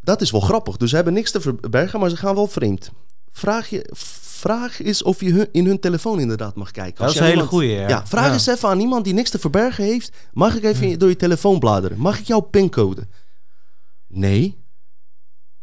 [0.00, 0.76] Dat is wel grappig.
[0.76, 2.90] Dus ze hebben niks te verbergen, maar ze gaan wel vreemd.
[3.30, 3.90] Vraag, je,
[4.40, 7.04] vraag is of je in hun telefoon inderdaad mag kijken.
[7.04, 7.66] Als dat is een hele goede.
[7.66, 7.88] Ja.
[7.88, 8.06] ja.
[8.06, 8.32] vraag ja.
[8.32, 10.16] eens even aan iemand die niks te verbergen heeft.
[10.32, 11.98] Mag ik even door je telefoon bladeren?
[11.98, 13.06] Mag ik jouw pincode?
[14.06, 14.58] Nee.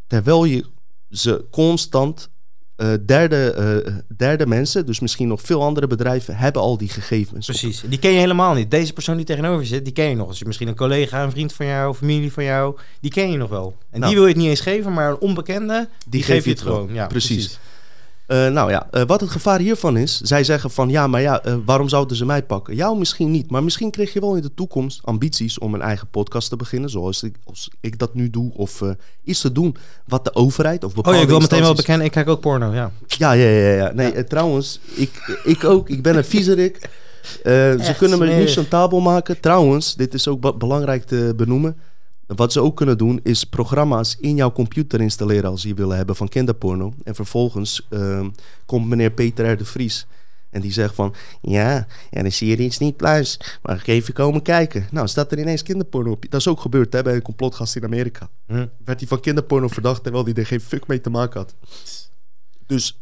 [0.08, 0.66] Terwijl je
[1.10, 2.30] ze constant
[2.78, 7.46] uh, derde, uh, derde mensen, dus misschien nog veel andere bedrijven, hebben al die gegevens.
[7.46, 8.72] Precies, die ken je helemaal niet.
[8.72, 10.38] Deze persoon die tegenover je zit, die ken je nog.
[10.38, 13.50] Je misschien een collega, een vriend van jou, familie van jou, die ken je nog
[13.50, 13.76] wel.
[13.90, 14.06] En nou.
[14.06, 16.62] die wil je het niet eens geven, maar een onbekende, die, die geef je het
[16.62, 16.90] gewoon.
[16.94, 17.36] Ja, precies.
[17.36, 17.60] precies.
[18.28, 21.46] Uh, nou ja, uh, wat het gevaar hiervan is, zij zeggen van ja, maar ja,
[21.46, 22.76] uh, waarom zouden ze mij pakken?
[22.76, 26.08] Jou misschien niet, maar misschien kreeg je wel in de toekomst ambities om een eigen
[26.08, 28.82] podcast te beginnen, zoals ik, als ik dat nu doe, of
[29.24, 32.12] iets te doen wat de overheid of bepaalde Oh, ik wil meteen wel bekennen, ik
[32.12, 32.92] kijk ook porno, ja.
[33.08, 33.92] Ja, ja, ja, ja.
[33.94, 34.24] Nee, ja.
[34.24, 36.90] trouwens, ik, ik ook, ik ben een viezerik.
[37.44, 39.40] ze kunnen me niet chantabel maken.
[39.40, 41.78] Trouwens, dit is ook belangrijk te benoemen.
[42.28, 46.16] Wat ze ook kunnen doen is programma's in jouw computer installeren als je willen hebben
[46.16, 46.94] van kinderporno.
[47.04, 48.28] En vervolgens uh,
[48.66, 49.58] komt meneer Peter R.
[49.58, 50.08] de Vries
[50.50, 53.40] en die zegt van ja, en dan zie je iets niet pluis.
[53.64, 54.88] Ik even komen kijken?
[54.92, 56.26] Nou, staat er ineens kinderporno op.
[56.30, 58.30] Dat is ook gebeurd hè, bij een complotgast in Amerika.
[58.46, 58.68] Hm.
[58.86, 61.56] Werd hij van kinderporno verdacht terwijl hij er geen fuck mee te maken had.
[62.66, 62.98] Dus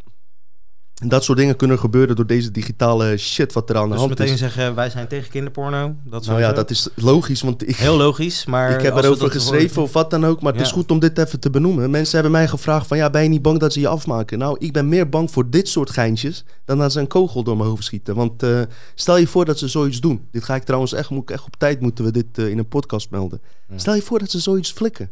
[0.95, 4.11] dat soort dingen kunnen gebeuren door deze digitale shit wat er aan de dus hand
[4.11, 4.19] is.
[4.19, 5.95] meteen zeggen, wij zijn tegen kinderporno.
[6.03, 7.41] Dat nou ja, dat is logisch.
[7.41, 8.71] Want ik, Heel logisch, maar...
[8.71, 10.41] Ik heb erover geschreven of wat dan ook.
[10.41, 11.89] Maar het is goed om dit even te benoemen.
[11.89, 12.97] Mensen hebben mij gevraagd van...
[12.97, 14.37] Ja, ben je niet bang dat ze je afmaken?
[14.37, 16.45] Nou, ik ben meer bang voor dit soort geintjes...
[16.65, 18.15] dan dat ze een kogel door mijn hoofd schieten.
[18.15, 18.61] Want uh,
[18.93, 20.27] stel je voor dat ze zoiets doen.
[20.31, 21.09] Dit ga ik trouwens echt...
[21.09, 23.41] Moet ik echt op tijd moeten we dit uh, in een podcast melden.
[23.75, 25.09] Stel je voor dat ze zoiets flikken.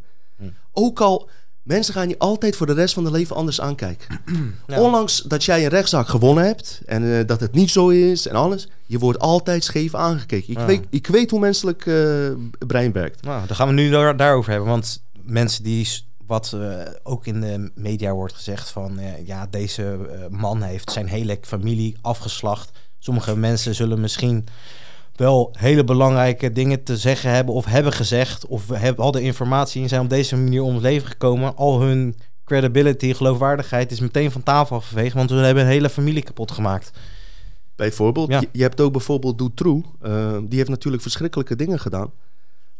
[0.72, 1.30] Ook al
[1.64, 4.20] Mensen gaan je altijd voor de rest van hun leven anders aankijken.
[4.68, 8.36] Ondanks dat jij een rechtszaak gewonnen hebt en uh, dat het niet zo is en
[8.36, 10.54] alles, je wordt altijd scheef aangekeken.
[10.54, 12.32] Ik, weet, ik weet hoe menselijk uh,
[12.68, 13.24] brein werkt.
[13.24, 14.70] Nou, dan gaan we nu daar, daarover hebben.
[14.70, 15.90] Want mensen die,
[16.26, 19.98] wat uh, ook in de media wordt gezegd van, ja, deze
[20.30, 22.72] man heeft zijn hele familie afgeslacht.
[23.00, 24.48] Sommige mensen zullen misschien
[25.16, 29.82] wel hele belangrijke dingen te zeggen hebben of hebben gezegd of hebben al de informatie
[29.82, 31.56] en zijn op deze manier om het leven gekomen.
[31.56, 36.24] Al hun credibility, geloofwaardigheid is meteen van tafel geveegd, want we hebben een hele familie
[36.24, 36.92] kapot gemaakt.
[37.76, 38.40] Bijvoorbeeld, ja.
[38.40, 42.12] je, je, hebt ook bijvoorbeeld Dutroux, uh, die heeft natuurlijk verschrikkelijke dingen gedaan.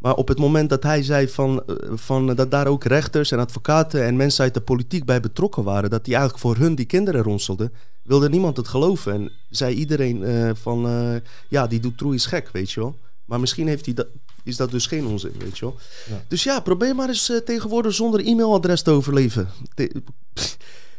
[0.04, 3.40] Maar op het moment dat hij zei van, uh, van dat daar ook rechters en
[3.40, 6.86] advocaten en mensen uit de politiek bij betrokken waren, dat die eigenlijk voor hun die
[6.86, 9.14] kinderen ronselden, wilde niemand het geloven.
[9.14, 11.16] En zei iedereen uh, van, uh,
[11.50, 12.96] ja, die doet troei is gek, weet je wel.
[13.26, 14.08] Maar misschien heeft hij dat,
[14.44, 15.76] is dat dus geen onzin, weet je wel.
[16.10, 16.24] Ja.
[16.28, 19.50] Dus ja, probeer maar eens uh, tegenwoordig zonder e-mailadres te overleven.
[19.76, 20.02] Te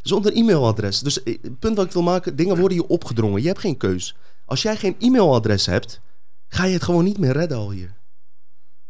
[0.03, 1.01] zonder e-mailadres.
[1.01, 3.43] Dus het punt wat ik wil maken, dingen worden je opgedrongen.
[3.43, 4.17] Je hebt geen keus.
[4.45, 6.01] Als jij geen e-mailadres hebt,
[6.49, 8.03] ga je het gewoon niet meer redden al hier.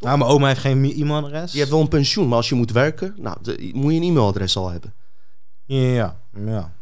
[0.04, 1.52] Nou, mijn oma heeft geen e-mailadres.
[1.52, 4.06] Je hebt wel een pensioen, maar als je moet werken, nou, de, moet je een
[4.06, 4.94] e-mailadres al hebben.
[5.64, 6.72] Ja, ja.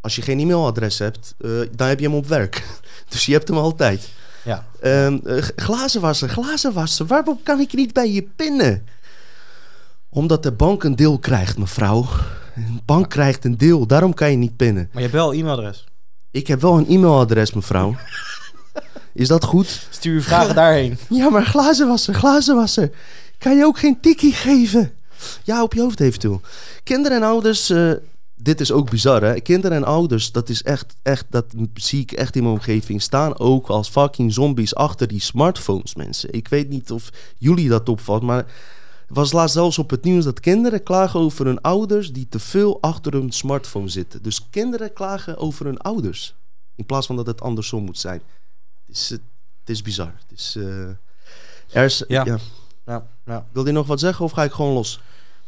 [0.00, 2.80] Als je geen e-mailadres hebt, uh, dan heb je hem op werk.
[3.08, 4.08] dus je hebt hem altijd.
[4.44, 4.66] Ja.
[4.82, 7.06] Um, uh, glazen wassen, glazen wassen.
[7.06, 8.86] Waarom kan ik niet bij je pinnen?
[10.08, 12.06] Omdat de bank een deel krijgt, mevrouw.
[12.54, 13.08] Een bank ja.
[13.08, 14.88] krijgt een deel, daarom kan je niet pinnen.
[14.92, 15.84] Maar je hebt wel een e-mailadres.
[16.30, 17.94] Ik heb wel een e-mailadres, mevrouw.
[19.12, 19.86] Is dat goed?
[19.90, 20.98] Stuur je vragen daarheen.
[21.08, 22.92] Ja, maar glazen wassen, glazen wassen.
[23.38, 24.92] Kan je ook geen tikkie geven?
[25.44, 26.40] Ja, op je hoofd eventueel.
[26.84, 27.92] Kinderen en ouders uh,
[28.42, 29.40] dit is ook bizar, hè?
[29.40, 33.38] Kinderen en ouders, dat is echt, echt, dat zie ik echt in mijn omgeving staan
[33.38, 36.32] ook als fucking zombies achter die smartphones, mensen.
[36.32, 38.46] Ik weet niet of jullie dat opvalt, maar
[39.08, 42.80] was laatst zelfs op het nieuws dat kinderen klagen over hun ouders die te veel
[42.80, 44.22] achter hun smartphone zitten.
[44.22, 46.34] Dus kinderen klagen over hun ouders,
[46.74, 48.22] in plaats van dat het andersom moet zijn.
[48.88, 49.20] Het is, het
[49.64, 50.12] is bizar.
[50.28, 50.88] Het is, uh,
[51.72, 52.24] er is, ja.
[52.24, 52.38] Ja.
[52.86, 53.46] Ja, ja.
[53.52, 55.00] Wil je nog wat zeggen of ga ik gewoon los?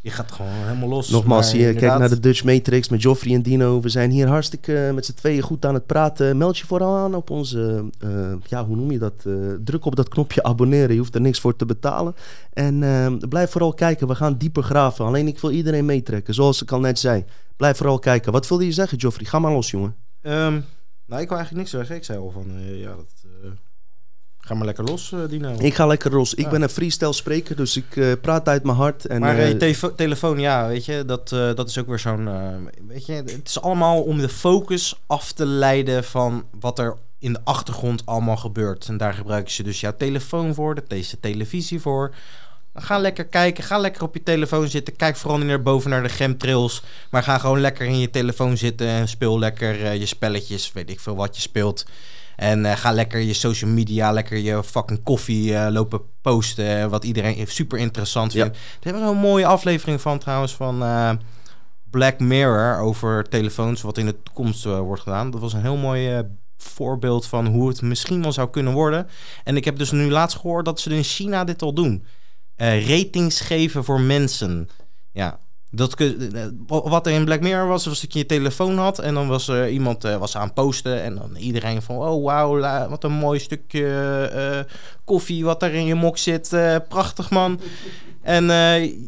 [0.02, 1.08] Je gaat gewoon helemaal los.
[1.08, 3.80] Nogmaals, hier, kijk naar de Dutch Matrix met Joffrey en Dino.
[3.80, 6.36] We zijn hier hartstikke met z'n tweeën goed aan het praten.
[6.36, 9.24] Meld je vooral aan op onze, uh, ja, hoe noem je dat?
[9.26, 10.92] Uh, druk op dat knopje abonneren.
[10.92, 12.14] Je hoeft er niks voor te betalen.
[12.52, 14.08] En uh, blijf vooral kijken.
[14.08, 15.04] We gaan dieper graven.
[15.04, 17.24] Alleen ik wil iedereen meetrekken, zoals ik al net zei.
[17.56, 18.32] Blijf vooral kijken.
[18.32, 19.26] Wat wilde je zeggen, Joffrey?
[19.26, 19.96] Ga maar los, jongen.
[20.22, 20.64] Um,
[21.06, 21.96] nou, ik wil eigenlijk niks zeggen.
[21.96, 23.19] Ik zei al van, ja, dat...
[24.38, 25.54] Ga maar lekker los, uh, Dino.
[25.58, 26.34] Ik ga lekker los.
[26.34, 29.06] Ik ben een freestyle spreker, dus ik uh, praat uit mijn hart.
[29.06, 32.28] En, maar uh, te telefoon, ja, weet je, dat, dat is ook weer zo'n...
[32.86, 37.32] weet je, het is allemaal om de focus af te leiden van wat er in
[37.32, 38.88] de achtergrond allemaal gebeurt.
[38.88, 42.14] En daar gebruiken ze dus jouw telefoon voor, de deze televisie voor.
[42.74, 44.96] Ga lekker kijken, ga lekker op je telefoon zitten.
[44.96, 46.82] Kijk vooral niet naar boven naar de chemtrails.
[47.10, 50.72] Maar ga gewoon lekker in je telefoon zitten en speel lekker je spelletjes.
[50.72, 51.84] Weet ik veel wat je speelt.
[52.40, 56.90] En uh, ga lekker je social media, lekker je fucking koffie uh, lopen posten.
[56.90, 58.56] Wat iedereen super interessant vindt.
[58.56, 58.62] Ja.
[58.62, 61.10] Er hebben we een mooie aflevering van trouwens van uh,
[61.90, 63.82] Black Mirror over telefoons.
[63.82, 65.30] Wat in de toekomst wordt gedaan.
[65.30, 66.24] Dat was een heel mooi
[66.56, 69.08] voorbeeld van hoe het misschien wel zou kunnen worden.
[69.44, 72.04] En ik heb dus nu laatst gehoord dat ze in China dit al doen.
[72.56, 74.68] ratings geven voor mensen.
[75.12, 75.38] Ja,
[75.70, 76.10] dat, eh,
[76.66, 79.48] wat er in Black Mirror was, was dat je je telefoon had en dan was
[79.48, 83.38] er iemand uh, was aan posten en dan iedereen van oh wauw, wat een mooi
[83.38, 86.56] stukje uh, koffie wat er in je mok zit,
[86.88, 87.60] prachtig man.
[88.22, 88.44] En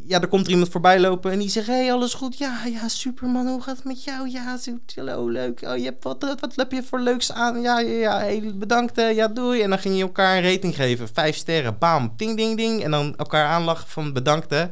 [0.07, 3.29] ja, er komt iemand voorbij lopen en die zegt hey alles goed, ja ja super
[3.29, 4.31] man, hoe gaat het met jou?
[4.31, 4.59] Ja,
[4.94, 7.61] hallo leuk, oh je hebt wat, wat heb je voor leuks aan?
[7.61, 9.62] Ja ja ja, hey, bedankt, ja doei.
[9.62, 12.90] En dan ging je elkaar een rating geven, vijf sterren, bam, ding ding ding en
[12.90, 14.66] dan elkaar aanlachen van bedankt hè,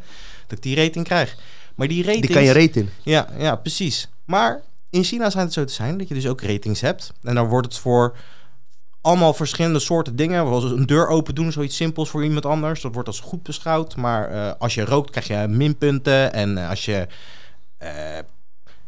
[0.46, 1.36] dat ik die rating krijg.
[1.80, 2.26] Maar die ratings...
[2.26, 2.90] Die kan je raten.
[3.02, 4.08] Ja, ja, precies.
[4.24, 7.12] Maar in China schijnt het zo te zijn dat je dus ook ratings hebt.
[7.22, 8.16] En dan wordt het voor
[9.00, 10.46] allemaal verschillende soorten dingen.
[10.46, 12.80] Zoals een deur open doen, zoiets simpels voor iemand anders.
[12.80, 13.96] Dat wordt als goed beschouwd.
[13.96, 16.32] Maar uh, als je rookt, krijg je minpunten.
[16.32, 17.06] En uh, als je
[17.82, 17.88] uh,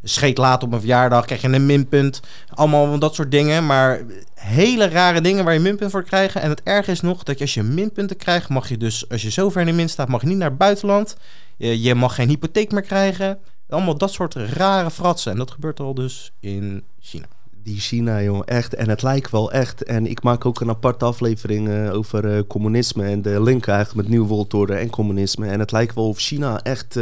[0.02, 2.20] scheet laat op een verjaardag, krijg je een minpunt.
[2.48, 3.66] Allemaal dat soort dingen.
[3.66, 4.00] Maar
[4.34, 6.34] hele rare dingen waar je minpunt voor krijgt.
[6.34, 9.22] En het erg is nog dat je als je minpunten krijgt, mag je dus, als
[9.22, 11.16] je zo ver in de min staat, mag je niet naar het buitenland.
[11.62, 13.38] Je, je mag geen hypotheek meer krijgen.
[13.68, 15.32] Allemaal dat soort rare fratsen.
[15.32, 17.26] En dat gebeurt al dus in China.
[17.50, 18.74] Die China, jongen, echt.
[18.74, 19.82] En het lijkt wel echt.
[19.82, 23.96] En ik maak ook een aparte aflevering uh, over uh, communisme en de link eigenlijk
[23.96, 25.46] met Nieuw World en communisme.
[25.46, 26.98] En het lijkt wel of China echt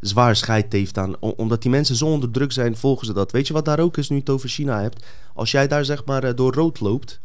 [0.00, 1.20] zwaar scheid heeft aan.
[1.20, 3.32] omdat die mensen zo onder druk zijn, volgen ze dat.
[3.32, 5.04] Weet je wat daar ook is, nu het over China hebt?
[5.34, 7.20] Als jij daar zeg maar door rood loopt,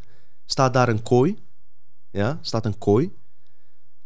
[0.45, 1.37] staat daar een kooi.
[2.11, 3.11] Ja, staat een kooi.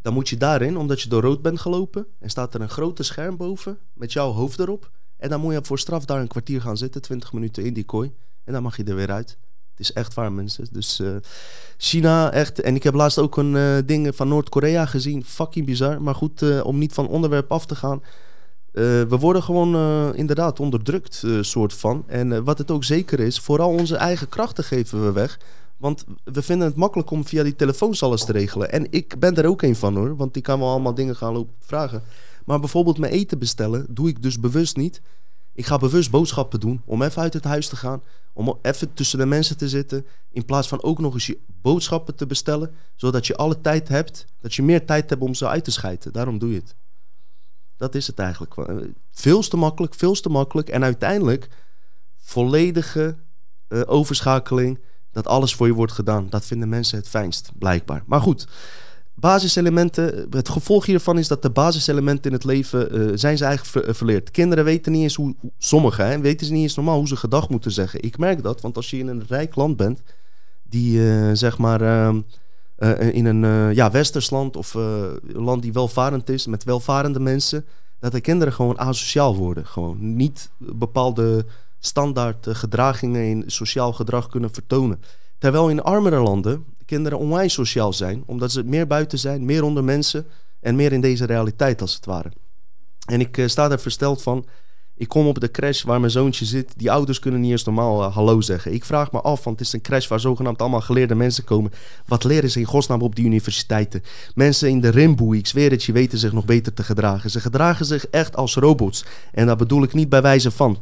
[0.02, 3.04] Dan moet je daarin, omdat je door rood bent gelopen, en staat er een grote
[3.04, 4.92] scherm boven met jouw hoofd erop.
[5.18, 7.84] En dan moet je voor straf daar een kwartier gaan zitten, 20 minuten in die
[7.84, 8.14] kooi.
[8.44, 9.38] En dan mag je er weer uit.
[9.80, 10.68] Het is echt waar, mensen.
[10.72, 11.16] Dus uh,
[11.78, 12.62] China, echt.
[12.62, 15.26] En ik heb laatst ook een uh, ding van Noord-Korea gezien.
[15.26, 16.02] Fucking bizar.
[16.02, 18.04] Maar goed, uh, om niet van onderwerp af te gaan.
[18.72, 22.04] we worden gewoon inderdaad onderdrukt, soort van.
[22.08, 25.40] En wat het ook zeker is, vooral onze eigen krachten geven we weg.
[25.80, 28.72] Want we vinden het makkelijk om via die telefoons alles te regelen.
[28.72, 30.16] En ik ben er ook een van hoor.
[30.16, 32.04] Want die kan wel allemaal dingen gaan lopen vragen.
[32.46, 35.02] Maar bijvoorbeeld mijn eten bestellen, doe ik dus bewust niet.
[35.54, 38.02] Ik ga bewust boodschappen doen om even uit het huis te gaan.
[38.34, 40.06] Om even tussen de mensen te zitten.
[40.32, 42.76] In plaats van ook nog eens je boodschappen te bestellen.
[42.96, 44.26] Zodat je alle tijd hebt.
[44.42, 46.14] Dat je meer tijd hebt om ze uit te schijten.
[46.14, 46.76] Daarom doe je het.
[47.78, 48.56] Dat is het eigenlijk.
[49.12, 50.70] Veel te makkelijk, veel te makkelijk.
[50.70, 51.48] En uiteindelijk
[52.16, 53.18] volledige
[53.70, 54.80] uh, overschakeling.
[55.12, 56.28] Dat alles voor je wordt gedaan.
[56.30, 58.04] Dat vinden mensen het fijnst, blijkbaar.
[58.06, 58.48] Maar goed
[59.20, 60.28] basiselementen.
[60.30, 63.96] Het gevolg hiervan is dat de basiselementen in het leven uh, zijn ze eigenlijk ver,
[63.96, 64.32] verleerd.
[64.32, 67.50] Kinderen weten niet eens hoe, sommigen hè, weten ze niet eens normaal hoe ze gedag
[67.50, 68.04] moeten zeggen.
[68.04, 70.02] Ik merk dat, want als je in een rijk land bent,
[70.70, 72.16] die uh, zeg maar uh,
[73.14, 74.74] in een ja, westers land of
[75.34, 77.66] land die welvarend is, met welvarende mensen,
[78.00, 79.66] dat de kinderen gewoon asociaal worden.
[79.66, 81.46] Gewoon niet bepaalde
[81.80, 85.02] standaard gedragingen in sociaal gedrag kunnen vertonen.
[85.38, 89.84] Terwijl in armere landen kinderen onwijs sociaal zijn, omdat ze meer buiten zijn, meer onder
[89.84, 90.26] mensen
[90.60, 92.32] en meer in deze realiteit als het ware.
[93.06, 94.46] En ik uh, sta er versteld van.
[94.96, 96.74] Ik kom op de crash waar mijn zoontje zit.
[96.76, 98.74] Die ouders kunnen niet eens normaal uh, hallo zeggen.
[98.74, 101.72] Ik vraag me af, want het is een crash waar zogenaamd allemaal geleerde mensen komen.
[102.06, 104.04] Wat leren ze in godsnaam op die universiteiten?
[104.36, 107.30] Mensen in de rimboe, ik zweer het je, weten zich nog beter te gedragen.
[107.30, 109.06] Ze gedragen zich echt als robots.
[109.32, 110.78] En dat bedoel ik niet bij wijze van.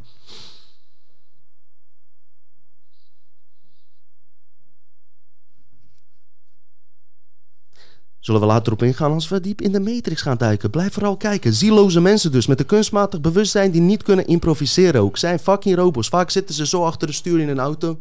[8.19, 10.69] Zullen we later op ingaan als we diep in de matrix gaan duiken.
[10.69, 11.53] Blijf vooral kijken.
[11.53, 15.17] Zieloze mensen dus, met een kunstmatig bewustzijn die niet kunnen improviseren ook.
[15.17, 16.09] Zijn fucking robots.
[16.09, 17.97] Vaak zitten ze zo achter de stuur in een auto.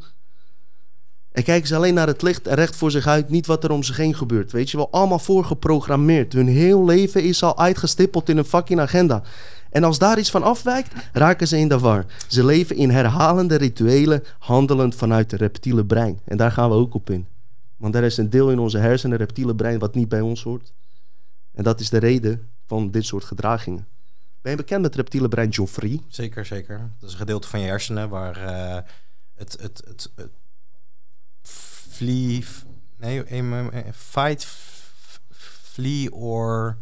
[1.33, 3.71] En kijken ze alleen naar het licht en recht voor zich uit, niet wat er
[3.71, 4.53] om zich heen gebeurt.
[4.53, 6.33] Weet je wel, allemaal voorgeprogrammeerd.
[6.33, 9.23] Hun heel leven is al uitgestippeld in een fucking agenda.
[9.71, 12.07] En als daar iets van afwijkt, raken ze in de war.
[12.27, 16.21] Ze leven in herhalende rituelen, handelend vanuit het reptiele brein.
[16.25, 17.27] En daar gaan we ook op in.
[17.77, 20.73] Want er is een deel in onze hersenen, reptiele brein, wat niet bij ons hoort.
[21.53, 23.89] En dat is de reden van dit soort gedragingen.
[24.41, 26.01] Ben je bekend met het reptiele brein, Geoffrey?
[26.09, 26.79] Zeker, zeker.
[26.99, 28.91] Dat is een gedeelte van je hersenen waar uh,
[29.35, 30.31] het, het, het, het
[31.43, 32.45] flee,
[32.97, 33.25] nee,
[33.93, 34.45] fight,
[35.73, 36.79] flee or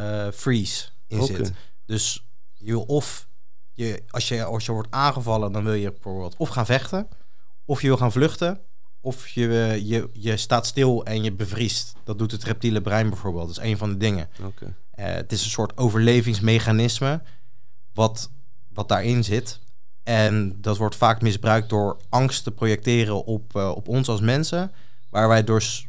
[0.00, 1.36] uh, freeze in okay.
[1.36, 1.52] zit.
[1.86, 3.28] Dus je of
[3.72, 7.08] je, als, je, als je wordt aangevallen, dan wil je bijvoorbeeld of gaan vechten,
[7.64, 8.60] of je wil gaan vluchten,
[9.04, 11.94] of je, je, je staat stil en je bevriest.
[12.04, 13.46] Dat doet het reptiele brein bijvoorbeeld.
[13.46, 14.28] Dat is een van de dingen.
[14.42, 14.68] Okay.
[14.68, 17.22] Uh, het is een soort overlevingsmechanisme
[17.94, 18.30] wat,
[18.72, 19.60] wat daarin zit.
[20.02, 24.72] En dat wordt vaak misbruikt door angst te projecteren op, uh, op ons als mensen.
[25.10, 25.86] Waar wij dus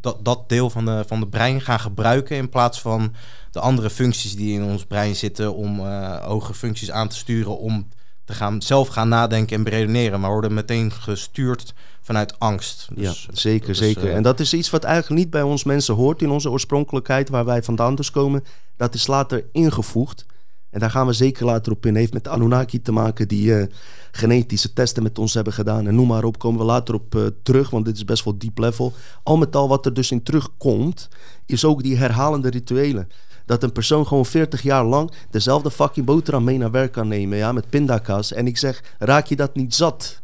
[0.00, 3.14] dat, dat deel van de, van de brein gaan gebruiken in plaats van
[3.50, 7.58] de andere functies die in ons brein zitten om uh, hoge functies aan te sturen
[7.58, 7.88] om
[8.24, 11.74] te gaan, zelf gaan nadenken en beredeneren, maar worden meteen gestuurd
[12.10, 12.88] vanuit angst.
[12.94, 14.08] Dus ja, zeker, zeker.
[14.08, 17.28] Eh, en dat is iets wat eigenlijk niet bij ons mensen hoort in onze oorspronkelijkheid,
[17.28, 18.44] waar wij vandaan dus komen.
[18.76, 20.26] Dat is later ingevoegd.
[20.70, 21.94] En daar gaan we zeker later op in.
[21.94, 23.64] Heeft met de Anunnaki te maken die uh,
[24.10, 25.86] genetische testen met ons hebben gedaan.
[25.86, 28.38] En noem maar op, komen we later op uh, terug, want dit is best wel
[28.38, 28.92] diep level.
[29.22, 31.08] Al met al wat er dus in terugkomt,
[31.46, 33.08] is ook die herhalende rituelen
[33.46, 37.38] dat een persoon gewoon 40 jaar lang dezelfde fucking boterham mee naar werk kan nemen,
[37.38, 38.32] ja, met pindakaas.
[38.32, 40.19] En ik zeg, raak je dat niet zat?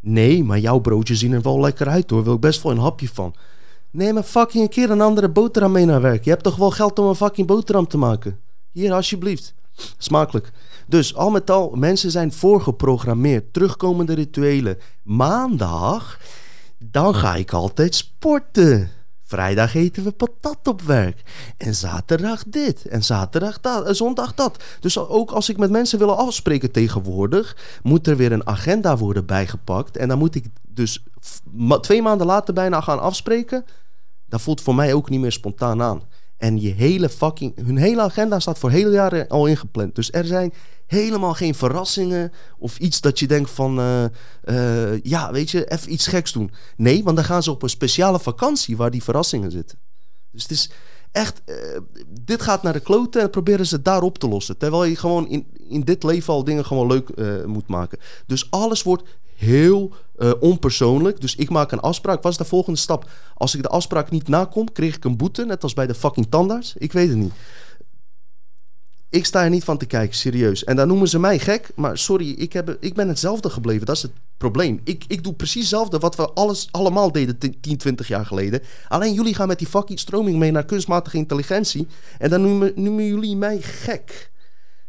[0.00, 2.78] Nee, maar jouw broodjes zien er wel lekker uit hoor, wil ik best wel een
[2.78, 3.34] hapje van.
[3.90, 6.24] Nee, maar fucking een keer een andere boterham mee naar werk.
[6.24, 8.38] Je hebt toch wel geld om een fucking boterham te maken?
[8.72, 9.54] Hier, alsjeblieft.
[9.98, 10.52] Smakelijk.
[10.86, 13.52] Dus al met al, mensen zijn voorgeprogrammeerd.
[13.52, 14.78] Terugkomende rituelen.
[15.02, 16.20] Maandag,
[16.78, 18.90] dan ga ik altijd sporten.
[19.30, 21.22] Vrijdag eten we patat op werk.
[21.56, 22.86] En zaterdag dit.
[22.86, 23.86] En zaterdag dat.
[23.86, 24.62] En zondag dat.
[24.80, 29.26] Dus ook als ik met mensen wil afspreken tegenwoordig, moet er weer een agenda worden
[29.26, 29.96] bijgepakt.
[29.96, 31.04] En dan moet ik dus
[31.80, 33.64] twee maanden later bijna gaan afspreken.
[34.28, 36.02] Dat voelt voor mij ook niet meer spontaan aan.
[36.36, 39.94] En je hele fucking, hun hele agenda staat voor hele jaren al ingepland.
[39.94, 40.52] Dus er zijn
[40.90, 45.92] Helemaal geen verrassingen of iets dat je denkt van, eh, eh, ja, weet je, even
[45.92, 46.50] iets geks doen.
[46.76, 49.78] Nee, want dan gaan ze op een speciale vakantie waar die verrassingen zitten.
[50.30, 50.70] Dus het is
[51.12, 51.56] echt, uh,
[52.08, 54.58] dit gaat naar de kloten en proberen ze daar op te lossen.
[54.58, 57.10] Terwijl je gewoon in, in dit leven al dingen gewoon leuk
[57.46, 57.98] moet maken.
[58.26, 59.02] Dus alles wordt
[59.36, 59.92] heel
[60.40, 61.20] onpersoonlijk.
[61.20, 62.22] Dus ik maak een afspraak.
[62.22, 63.10] Wat is de volgende stap?
[63.34, 65.44] Als ik de afspraak niet nakom, kreeg ik een boete.
[65.44, 66.74] Net als bij de fucking tandarts.
[66.76, 67.32] Ik weet het niet.
[69.10, 70.64] Ik sta er niet van te kijken, serieus.
[70.64, 73.86] En dan noemen ze mij gek, maar sorry, ik, heb, ik ben hetzelfde gebleven.
[73.86, 74.80] Dat is het probleem.
[74.84, 78.62] Ik, ik doe precies hetzelfde wat we alles, allemaal deden 10, 20 jaar geleden.
[78.88, 81.86] Alleen jullie gaan met die fucking stroming mee naar kunstmatige intelligentie.
[82.18, 84.30] En dan noemen, noemen jullie mij gek.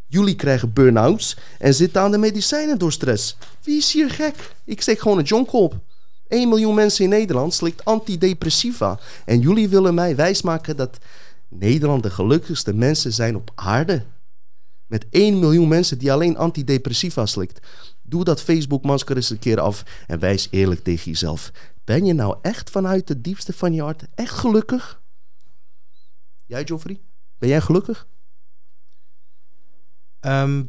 [0.07, 3.38] Jullie krijgen burn-outs en zitten aan de medicijnen door stress.
[3.63, 4.53] Wie is hier gek?
[4.65, 5.76] Ik steek gewoon een jonk op.
[6.28, 8.99] 1 miljoen mensen in Nederland slikt antidepressiva.
[9.26, 10.97] En jullie willen mij wijsmaken dat
[11.47, 14.03] Nederland de gelukkigste mensen zijn op aarde.
[14.91, 17.67] Met 1 miljoen mensen die alleen antidepressiva slikt.
[18.01, 21.51] Doe dat Facebook-masker eens een keer af en wijs eerlijk tegen jezelf.
[21.83, 25.01] Ben je nou echt vanuit het diepste van je hart echt gelukkig?
[26.45, 26.99] Jij, Joffrey?
[27.37, 28.07] Ben jij gelukkig?
[30.19, 30.63] Ehm,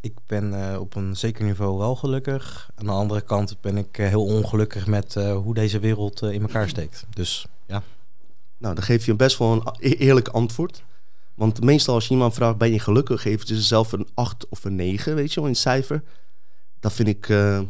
[0.00, 2.70] ik ben uh, op een zeker niveau wel gelukkig.
[2.74, 6.42] Aan de andere kant ben ik uh, heel ongelukkig met uh, hoe deze wereld in
[6.42, 7.06] elkaar steekt.
[7.10, 7.82] Dus ja.
[8.58, 10.84] Nou, dan geef je best wel een e-, eerlijk antwoord.
[11.36, 13.22] Want meestal als je iemand vraagt, ben je gelukkig?
[13.22, 16.02] Geven ze zelf een 8 of een 9, weet je wel, in cijfer.
[16.80, 17.60] Dat vind ik uh,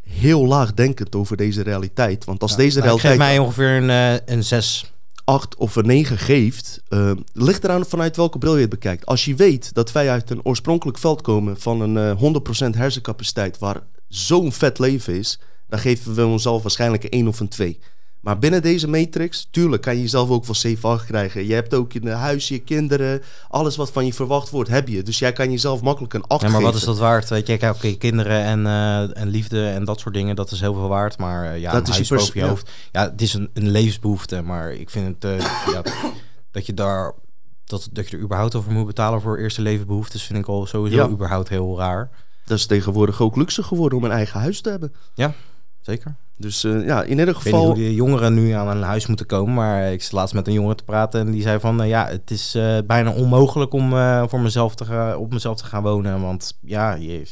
[0.00, 2.24] heel laagdenkend over deze realiteit.
[2.24, 3.12] Want als deze nou, realiteit...
[3.12, 4.92] Geef mij ongeveer een, uh, een 6.
[5.24, 9.06] 8 of een 9 geeft, uh, ligt eraan vanuit welke bril je het bekijkt.
[9.06, 12.18] Als je weet dat wij uit een oorspronkelijk veld komen van een
[12.74, 17.40] 100% hersencapaciteit waar zo'n vet leven is, dan geven we onszelf waarschijnlijk een 1 of
[17.40, 17.78] een 2.
[18.20, 21.46] Maar binnen deze matrix, tuurlijk, kan je jezelf ook wel 7-8 krijgen.
[21.46, 25.02] Je hebt ook in huis je kinderen, alles wat van je verwacht wordt, heb je.
[25.02, 27.28] Dus jij kan jezelf makkelijk een 8 ja, maar wat is dat waard?
[27.28, 30.60] Weet je, kijk, oké, kinderen en, uh, en liefde en dat soort dingen, dat is
[30.60, 31.18] heel veel waard.
[31.18, 32.70] Maar uh, ja, dat is boven je hoofd.
[32.92, 35.82] Ja, het is een, een levensbehoefte, maar ik vind het, uh, ja,
[36.50, 37.14] dat je daar...
[37.64, 40.96] Dat, dat je er überhaupt over moet betalen voor eerste levensbehoeftes, vind ik al sowieso
[40.96, 41.08] ja.
[41.08, 42.10] überhaupt heel raar.
[42.44, 44.94] Dat is tegenwoordig ook luxe geworden om een eigen huis te hebben.
[45.14, 45.34] Ja,
[45.80, 46.14] zeker.
[46.36, 47.50] Dus uh, ja, in ieder geval...
[47.50, 50.12] Ik weet niet hoe de jongeren nu aan een huis moeten komen, maar ik zat
[50.12, 52.78] laatst met een jongen te praten en die zei van, uh, ja, het is uh,
[52.86, 53.90] bijna onmogelijk om
[54.28, 57.26] voor mezelf te gaan, op mezelf te gaan wonen, want ja, je,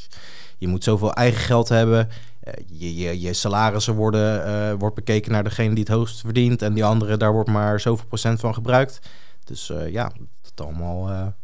[0.59, 2.09] je moet zoveel eigen geld hebben,
[2.67, 6.85] je, je, je salarissen worden wordt bekeken naar degene die het hoogst verdient en die
[6.85, 9.01] andere, daar wordt maar zoveel procent van gebruikt.
[9.45, 11.35] Dus ja, dat allemaal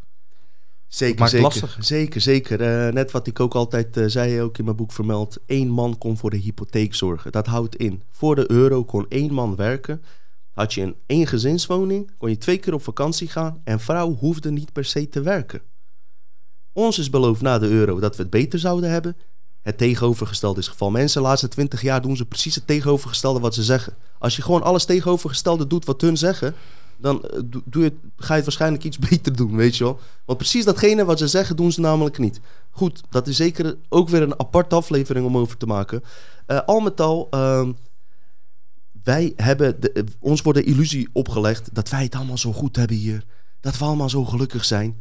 [0.94, 2.60] Zeker, zeker, zeker, zeker.
[2.60, 5.38] Uh, net wat ik ook altijd uh, zei, ook in mijn boek vermeld.
[5.46, 7.32] één man kon voor de hypotheek zorgen.
[7.32, 8.02] Dat houdt in.
[8.10, 10.02] Voor de euro kon één man werken.
[10.52, 13.60] Had je een één gezinswoning, kon je twee keer op vakantie gaan.
[13.64, 15.62] En vrouw hoefde niet per se te werken.
[16.72, 19.16] Ons is beloofd na de euro dat we het beter zouden hebben.
[19.62, 20.90] Het tegenovergestelde is het geval.
[20.90, 23.94] Mensen de laatste twintig jaar doen ze precies het tegenovergestelde wat ze zeggen.
[24.18, 26.54] Als je gewoon alles tegenovergestelde doet wat hun zeggen,
[27.04, 30.00] dan eh, doe je, ga je het waarschijnlijk iets beter doen, weet je wel.
[30.24, 32.40] Want precies datgene wat ze zeggen, doen ze namelijk niet.
[32.70, 36.02] Goed, dat is zeker ook weer een aparte aflevering om over te maken.
[36.46, 37.68] Uh, al met al, uh,
[39.02, 42.76] wij hebben, de, eh, ons wordt de illusie opgelegd dat wij het allemaal zo goed
[42.76, 43.24] hebben hier.
[43.60, 45.00] Dat we allemaal zo gelukkig zijn.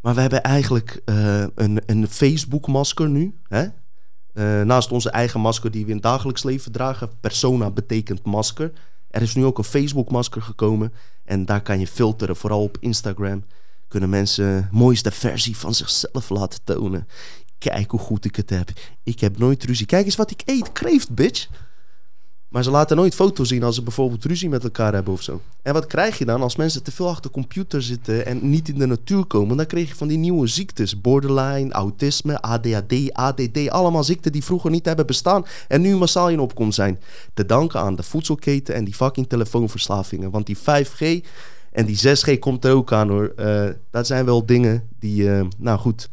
[0.00, 3.38] Maar we hebben eigenlijk een, een Facebook-masker nu.
[3.48, 3.66] Hè?
[4.64, 7.10] Naast onze eigen masker die we in het dagelijks leven dragen.
[7.20, 8.72] Persona betekent masker.
[9.10, 10.92] Er is nu ook een Facebook-masker gekomen.
[11.24, 13.44] En daar kan je filteren, vooral op Instagram.
[13.88, 17.08] Kunnen mensen de mooiste versie van zichzelf laten tonen.
[17.58, 18.70] Kijk hoe goed ik het heb.
[19.02, 19.86] Ik heb nooit ruzie.
[19.86, 20.72] Kijk eens wat ik eet.
[20.72, 21.48] Kreeft, bitch.
[22.54, 25.40] Maar ze laten nooit foto's zien als ze bijvoorbeeld ruzie met elkaar hebben of zo.
[25.62, 28.68] En wat krijg je dan als mensen te veel achter de computer zitten en niet
[28.68, 29.56] in de natuur komen?
[29.56, 31.00] Dan krijg je van die nieuwe ziektes.
[31.00, 33.68] Borderline, autisme, ADHD, ADD.
[33.68, 37.00] Allemaal ziekten die vroeger niet hebben bestaan en nu massaal in opkomst zijn.
[37.34, 40.30] Te danken aan de voedselketen en die fucking telefoonverslavingen.
[40.30, 41.26] Want die 5G
[41.72, 43.32] en die 6G komt er ook aan hoor.
[43.36, 46.08] Uh, dat zijn wel dingen die, uh, nou goed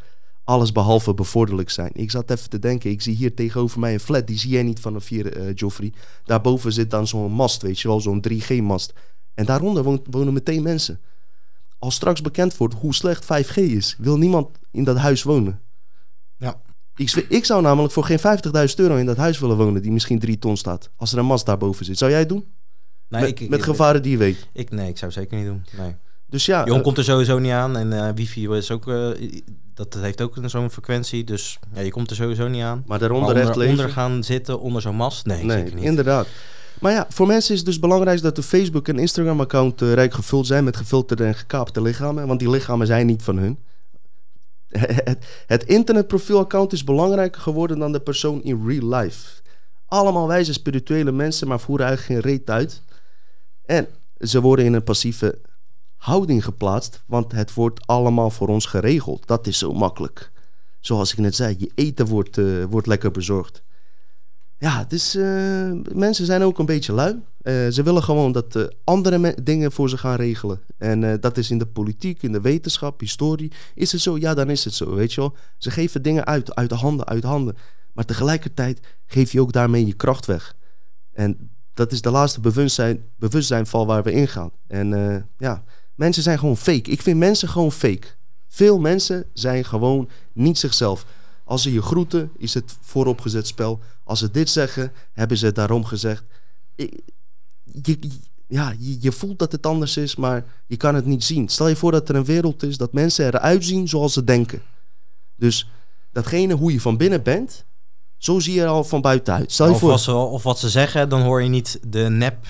[0.51, 1.91] alles behalve bevorderlijk zijn.
[1.93, 4.63] Ik zat even te denken, ik zie hier tegenover mij een flat, die zie jij
[4.63, 5.93] niet van een vier, uh, Joffrey.
[6.23, 8.93] Daarboven zit dan zo'n mast, weet je wel, zo'n 3G-mast.
[9.33, 10.99] En daaronder wonen meteen mensen.
[11.79, 15.59] Als straks bekend wordt hoe slecht 5G is, wil niemand in dat huis wonen.
[16.37, 16.61] Ja.
[16.95, 20.19] Ik, ik zou namelijk voor geen 50.000 euro in dat huis willen wonen, die misschien
[20.19, 20.89] drie ton staat.
[20.95, 21.97] Als er een mast daarboven zit.
[21.97, 22.45] Zou jij het doen?
[23.07, 24.47] Nee, met, ik, met gevaren die je weet.
[24.53, 25.65] Ik, nee, ik zou zeker niet doen.
[25.77, 25.95] Nee.
[26.27, 29.09] Dus ja, Jong uh, komt er sowieso niet aan en uh, wifi is ook uh,
[29.73, 31.23] dat heeft ook zo'n frequentie.
[31.23, 32.83] Dus ja, je komt er sowieso niet aan.
[32.85, 35.25] Maar daaronder maar onder, onder gaan zitten, onder zo'n mast?
[35.25, 35.83] Nee, nee niet.
[35.83, 36.27] inderdaad.
[36.79, 40.13] Maar ja, voor mensen is het dus belangrijk dat de Facebook- en Instagram-account uh, rijk
[40.13, 42.27] gevuld zijn met gefilterde en gekaapte lichamen.
[42.27, 43.59] Want die lichamen zijn niet van hun.
[45.03, 49.41] Het, het internetprofielaccount is belangrijker geworden dan de persoon in real life.
[49.85, 52.81] Allemaal wijze spirituele mensen, maar voeren eigenlijk geen reet uit.
[53.65, 53.87] En
[54.19, 55.39] ze worden in een passieve
[56.01, 59.27] houding geplaatst, want het wordt allemaal voor ons geregeld.
[59.27, 60.31] Dat is zo makkelijk.
[60.79, 63.63] Zoals ik net zei, je eten wordt, uh, wordt lekker bezorgd.
[64.57, 67.11] Ja, dus uh, mensen zijn ook een beetje lui.
[67.13, 70.61] Uh, ze willen gewoon dat andere dingen voor ze gaan regelen.
[70.77, 73.51] En dat is in de politiek, in de wetenschap, historie.
[73.75, 74.17] Is het zo?
[74.17, 75.35] Ja, dan is het zo, weet je wel.
[75.57, 77.57] Ze geven dingen uit, uit de handen, uit de handen.
[77.93, 80.55] Maar tegelijkertijd geef je ook daarmee je kracht weg.
[81.13, 84.51] En dat is de laatste bewustzijn, bewustzijnval waar we ingaan.
[84.67, 84.89] En
[85.37, 85.63] ja,
[86.01, 86.91] mensen zijn gewoon fake.
[86.91, 88.07] Ik vind mensen gewoon fake.
[88.47, 91.05] Veel mensen zijn gewoon niet zichzelf.
[91.43, 93.79] Als ze je groeten, is het vooropgezet spel.
[94.03, 96.23] Als ze dit zeggen, hebben ze het daarom gezegd.
[97.63, 97.99] Je,
[98.47, 101.49] ja, je, je, voelt dat het anders is, maar je kan het niet zien.
[101.49, 104.61] Stel je voor dat er een wereld is dat mensen eruit zien zoals ze denken.
[105.35, 105.69] Dus
[106.11, 107.65] datgene hoe je van binnen bent,
[108.17, 109.51] zo zie je er al van buiten uit.
[109.51, 109.89] Stel je of, voor...
[109.89, 112.47] Wat ze, of wat ze zeggen, dan hoor je niet de nep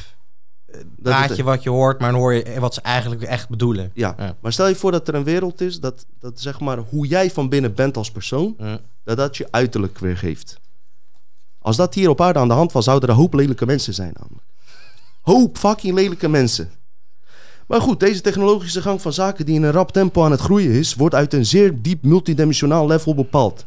[1.01, 3.91] praatje wat je hoort, maar dan hoor je wat ze eigenlijk echt bedoelen.
[3.93, 4.35] Ja.
[4.41, 7.31] maar stel je voor dat er een wereld is dat, dat zeg maar hoe jij
[7.31, 8.55] van binnen bent als persoon,
[9.03, 10.59] dat dat je uiterlijk weergeeft.
[11.59, 13.93] Als dat hier op aarde aan de hand was, zouden er een hoop lelijke mensen
[13.93, 14.45] zijn namelijk.
[15.21, 16.69] Hoop fucking lelijke mensen.
[17.67, 20.71] Maar goed, deze technologische gang van zaken die in een rap tempo aan het groeien
[20.71, 23.65] is, wordt uit een zeer diep multidimensionaal level bepaald.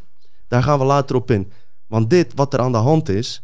[0.48, 1.52] Daar gaan we later op in.
[1.86, 3.42] Want dit, wat er aan de hand is,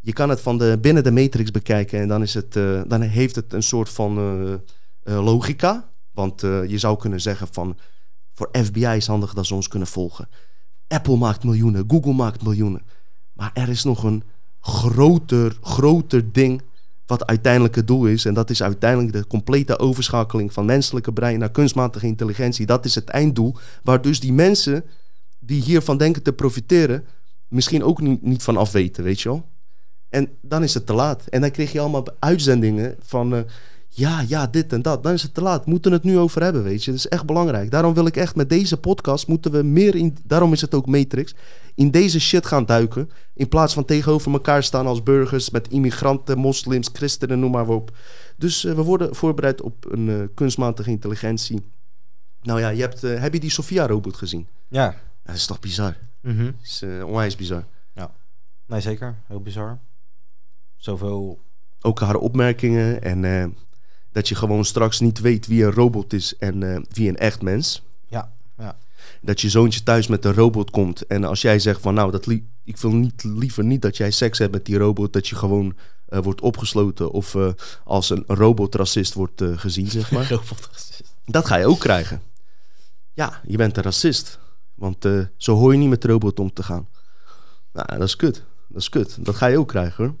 [0.00, 3.00] je kan het van de, binnen de matrix bekijken en dan, is het, uh, dan
[3.00, 4.54] heeft het een soort van uh,
[5.04, 5.88] uh, logica.
[6.12, 7.78] Want je zou kunnen zeggen van
[8.34, 10.28] voor FBI is handig dat ze ons kunnen volgen.
[10.88, 12.82] Apple maakt miljoenen, Google maakt miljoenen.
[13.32, 14.22] Maar er is nog een
[14.60, 16.62] groter, groter ding
[17.06, 18.24] wat uiteindelijk het doel is.
[18.24, 22.66] En dat is uiteindelijk de complete overschakeling van menselijke brein naar kunstmatige intelligentie.
[22.66, 23.56] Dat is het einddoel.
[23.82, 24.84] Waar dus die mensen
[25.38, 27.04] die hiervan denken te profiteren,
[27.48, 29.48] misschien ook niet, niet van afweten, weet je wel.
[30.10, 31.26] En dan is het te laat.
[31.26, 33.34] En dan kreeg je allemaal uitzendingen van...
[33.34, 33.40] Uh,
[33.92, 35.02] ja, ja, dit en dat.
[35.02, 35.64] Dan is het te laat.
[35.64, 36.90] We moeten het nu over hebben, weet je.
[36.90, 37.70] Dat is echt belangrijk.
[37.70, 39.26] Daarom wil ik echt met deze podcast...
[39.26, 40.16] moeten we meer in...
[40.24, 41.34] Daarom is het ook Matrix.
[41.74, 43.10] In deze shit gaan duiken.
[43.34, 45.50] In plaats van tegenover elkaar staan als burgers...
[45.50, 47.96] met immigranten, moslims, christenen, noem maar op.
[48.36, 51.66] Dus uh, we worden voorbereid op een uh, kunstmatige intelligentie.
[52.42, 54.46] Nou ja, je hebt, heb je die Sophia-robot gezien?
[54.68, 54.94] Ja.
[55.24, 55.96] Dat is toch bizar?
[56.20, 56.44] Mm -hmm.
[56.44, 57.64] Dat is onwijs bizar.
[57.92, 58.10] Ja.
[58.66, 59.14] Nee, zeker.
[59.26, 59.78] Heel bizar
[60.80, 61.38] zoveel...
[61.80, 63.44] Ook haar opmerkingen en uh,
[64.12, 67.42] dat je gewoon straks niet weet wie een robot is en uh, wie een echt
[67.42, 67.82] mens.
[68.06, 68.76] Ja, ja.
[69.20, 72.26] Dat je zoontje thuis met een robot komt en als jij zegt van nou, dat
[72.64, 75.76] ik wil niet, liever niet dat jij seks hebt met die robot, dat je gewoon
[76.08, 77.36] uh, wordt opgesloten of
[77.84, 80.28] als een robotracist wordt gezien, zeg maar.
[80.28, 81.14] robotracist.
[81.24, 82.22] Dat ga je ook krijgen.
[83.12, 84.38] Ja, je bent een racist.
[84.74, 85.06] Want
[85.36, 86.88] zo hoor je niet met robot om te gaan.
[87.72, 88.42] Nou, dat is kut.
[88.68, 89.16] Dat is kut.
[89.20, 90.14] Dat ga je ook krijgen hoor.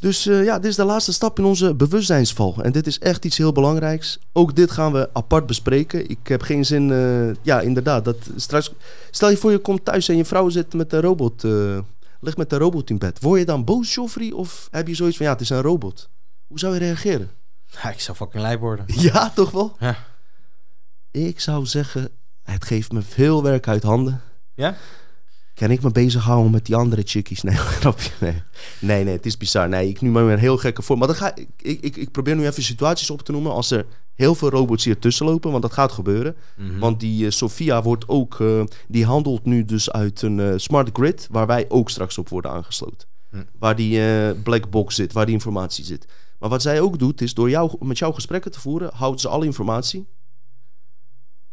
[0.00, 2.62] Dus uh, ja, dit is de laatste stap in onze bewustzijnsval.
[2.62, 4.18] En dit is echt iets heel belangrijks.
[4.32, 6.10] Ook dit gaan we apart bespreken.
[6.10, 8.04] Ik heb geen zin, uh, ja, inderdaad.
[8.04, 8.72] Dat straks,
[9.10, 11.78] stel je voor, je komt thuis en je vrouw zit met de robot, uh,
[12.20, 13.20] ligt met de robot in bed.
[13.20, 14.30] Word je dan boos, Joffrey?
[14.30, 16.08] Of heb je zoiets van, ja, het is een robot?
[16.46, 17.30] Hoe zou je reageren?
[17.66, 18.84] Ja, ik zou fucking lijp worden.
[19.12, 19.76] Ja, toch wel?
[19.78, 19.96] Ja.
[21.10, 22.08] Ik zou zeggen,
[22.42, 24.20] het geeft me veel werk uit handen.
[24.54, 24.76] Ja?
[25.58, 27.42] Kan ik me bezighouden met die andere chickies?
[27.48, 28.10] Nee, grapje.
[28.20, 28.42] Nee.
[28.80, 29.68] nee, nee, het is bizar.
[29.68, 30.98] Nee, ik nu maar een heel gekke voor.
[30.98, 33.52] Maar dan ga, ik, ik, ik probeer nu even situaties op te noemen.
[33.52, 36.36] Als er heel veel robots hier tussen lopen, want dat gaat gebeuren.
[36.56, 36.78] Mhm.
[36.78, 40.90] Want die uh, Sophia wordt ook, uh, die handelt nu dus uit een uh, smart
[40.92, 43.08] grid, waar wij ook straks op worden aangesloten.
[43.30, 43.42] Mhm.
[43.58, 46.06] Waar die black box zit, waar die informatie zit.
[46.38, 49.28] Maar wat zij ook doet, is door jou, met jou gesprekken te voeren, houdt ze
[49.28, 50.06] alle informatie.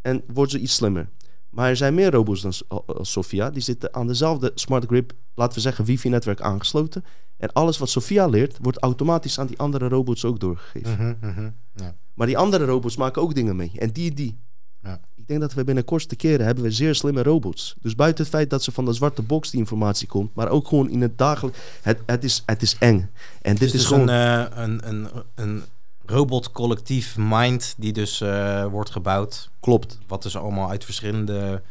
[0.02, 1.10] En wordt ze iets slimmer.
[1.56, 2.54] Maar er zijn meer robots dan
[3.02, 3.50] Sophia.
[3.50, 7.04] Die zitten aan dezelfde smart grip, laten we zeggen, wifi-netwerk aangesloten.
[7.38, 11.18] En alles wat Sophia leert, wordt automatisch aan die andere robots ook doorgegeven.
[11.22, 11.96] Mm -hmm, ja.
[12.14, 13.72] Maar die andere robots maken ook dingen mee.
[13.76, 14.38] En die, die.
[14.84, 15.00] Ja.
[15.16, 17.76] Ik denk dat we binnen kortste keren hebben we zeer slimme robots.
[17.82, 20.68] Dus buiten het feit dat ze van de zwarte box die informatie komt, maar ook
[20.68, 21.60] gewoon in het dagelijks.
[21.82, 23.10] Het, het, is, het is eng.
[23.42, 24.08] En dit is, is dus gewoon.
[24.08, 25.64] Een, uh, een, een, een
[26.06, 29.50] robotcollectief mind die dus uh, wordt gebouwd.
[29.60, 30.00] Klopt.
[30.08, 31.62] Wat dus allemaal uit verschillende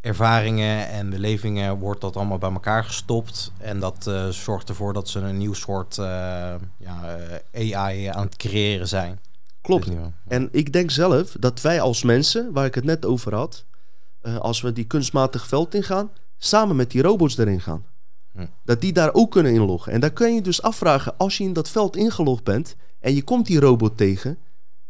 [0.00, 3.52] ervaringen en belevingen wordt dat allemaal bij elkaar gestopt.
[3.58, 6.04] En dat uh, zorgt ervoor dat ze een nieuw soort uh,
[6.76, 7.18] ja,
[7.54, 9.20] AI aan het creëren zijn.
[9.60, 9.88] Klopt.
[10.28, 13.64] En ik denk zelf dat wij als mensen, waar ik het net over had,
[14.38, 17.84] als we die kunstmatig veld ingaan, samen met die robots erin gaan.
[18.32, 18.46] Hm.
[18.64, 19.92] Dat die daar ook kunnen inloggen.
[19.92, 23.22] En dan kun je dus afvragen, als je in dat veld ingelogd bent en je
[23.22, 24.38] komt die robot tegen,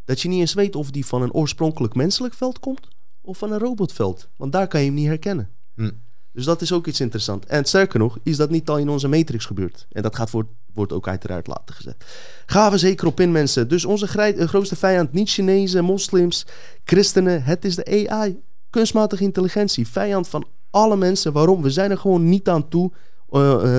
[0.05, 2.89] dat je niet eens weet of die van een oorspronkelijk menselijk veld komt
[3.21, 4.29] of van een robotveld.
[4.37, 5.49] Want daar kan je hem niet herkennen.
[5.75, 5.91] Hm.
[6.33, 7.47] Dus dat is ook iets interessants.
[7.47, 9.87] En sterker nog, is dat niet al in onze matrix gebeurd.
[9.91, 12.05] En dat gaat voor, wordt ook uiteraard later gezet.
[12.47, 13.69] Gaan we zeker op in, mensen.
[13.69, 14.07] Dus onze
[14.47, 16.47] grootste vijand, niet Chinezen, moslims,
[16.85, 17.43] christenen.
[17.43, 18.41] Het is de AI,
[18.71, 19.89] kunstmatige intelligentie.
[19.89, 21.33] Vijand van alle mensen.
[21.33, 21.63] Waarom?
[21.63, 22.93] We zijn er gewoon niet aan toe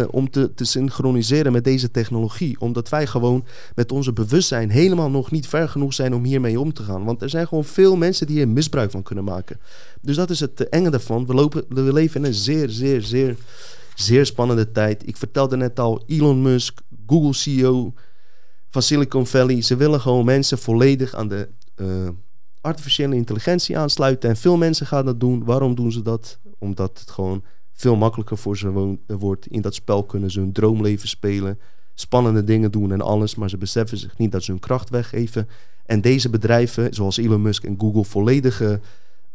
[0.10, 2.60] om te, te synchroniseren met deze technologie.
[2.60, 3.46] Omdat wij gewoon
[3.76, 7.04] met onze bewustzijn helemaal nog niet ver genoeg zijn om hiermee om te gaan.
[7.04, 9.60] Want er zijn gewoon veel mensen die hier misbruik van kunnen maken.
[10.02, 11.26] Dus dat is het enge daarvan.
[11.26, 13.38] We, lopen, we leven in een zeer, zeer, zeer,
[13.96, 15.08] zeer spannende tijd.
[15.08, 17.94] Ik vertelde net al, Elon Musk, Google CEO
[18.70, 19.62] van Silicon Valley.
[19.62, 22.10] Ze willen gewoon mensen volledig aan de uh,
[22.62, 24.30] artificiële intelligentie aansluiten.
[24.30, 25.44] En veel mensen gaan dat doen.
[25.44, 26.40] Waarom doen ze dat?
[26.60, 27.44] Omdat het gewoon
[27.74, 29.48] veel makkelijker voor ze wordt.
[29.48, 31.60] In dat spel kunnen ze hun droomleven spelen,
[31.94, 35.50] spannende dingen doen en alles, maar ze beseffen zich niet dat ze hun kracht weggeven.
[35.86, 38.80] En deze bedrijven, zoals Elon Musk en Google, volledige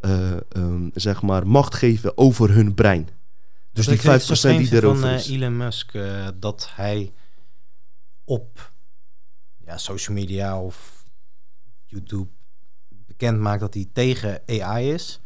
[0.01, 3.07] uh, um, zeg maar, macht geven over hun brein.
[3.71, 4.01] Dus die 5%
[4.57, 5.29] die erover van, is.
[5.29, 7.11] Uh, Elon Musk, uh, dat hij
[8.23, 8.71] op
[9.65, 11.03] ja, social media of
[11.85, 12.29] YouTube
[12.89, 15.19] bekend maakt dat hij tegen AI is.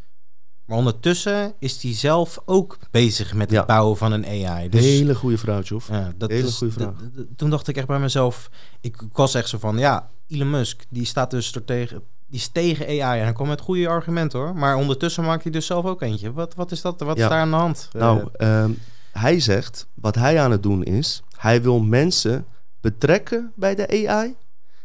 [0.66, 4.70] Maar ondertussen is hij zelf ook bezig met het bouwen van een AI.
[4.70, 5.88] Dus, Hele goede vraag, Jof.
[5.88, 6.93] Ja, dat Hele goede vraag.
[7.36, 8.49] Toen dacht ik echt bij mezelf...
[8.82, 9.78] Ik, was echt zo van...
[9.78, 12.03] Ja, Elon Musk, die staat dus er tegen...
[12.28, 14.55] Die is tegen AI en hij komt met goede argumenten hoor.
[14.55, 16.34] Maar ondertussen maakt hij dus zelf ook eentje.
[16.34, 16.99] Wat, wat is dat?
[16.99, 17.89] Wat is daar aan de hand?
[17.93, 18.66] Nou, uh,
[19.11, 19.88] hij zegt...
[19.93, 21.24] Wat hij aan het doen is...
[21.38, 22.45] Hij wil mensen
[22.82, 24.36] betrekken bij de AI...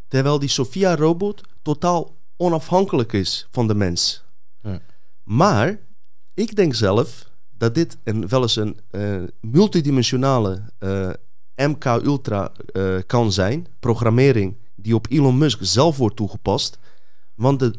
[0.09, 4.25] Terwijl die Sophia-robot totaal onafhankelijk is van de mens.
[4.63, 4.81] Ja.
[5.29, 5.79] Maar
[6.35, 11.15] ik denk zelf dat dit een, wel eens een uh, multidimensionale uh, eh,
[11.55, 13.67] MK Ultra uh, kan zijn.
[13.81, 16.79] Programmering die op Elon Musk zelf wordt toegepast.
[17.35, 17.75] Want de,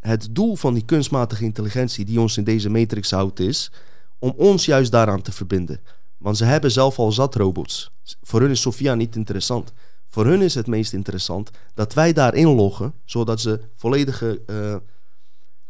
[0.00, 3.72] het doel van die kunstmatige intelligentie die ons in deze matrix houdt is
[4.18, 5.80] om ons juist daaraan te verbinden.
[6.18, 7.90] Want ze hebben zelf al zat robots.
[8.22, 9.72] Voor hun is Sophia niet interessant.
[10.08, 14.42] Voor hun is het meest interessant dat wij daarin loggen, zodat ze volledige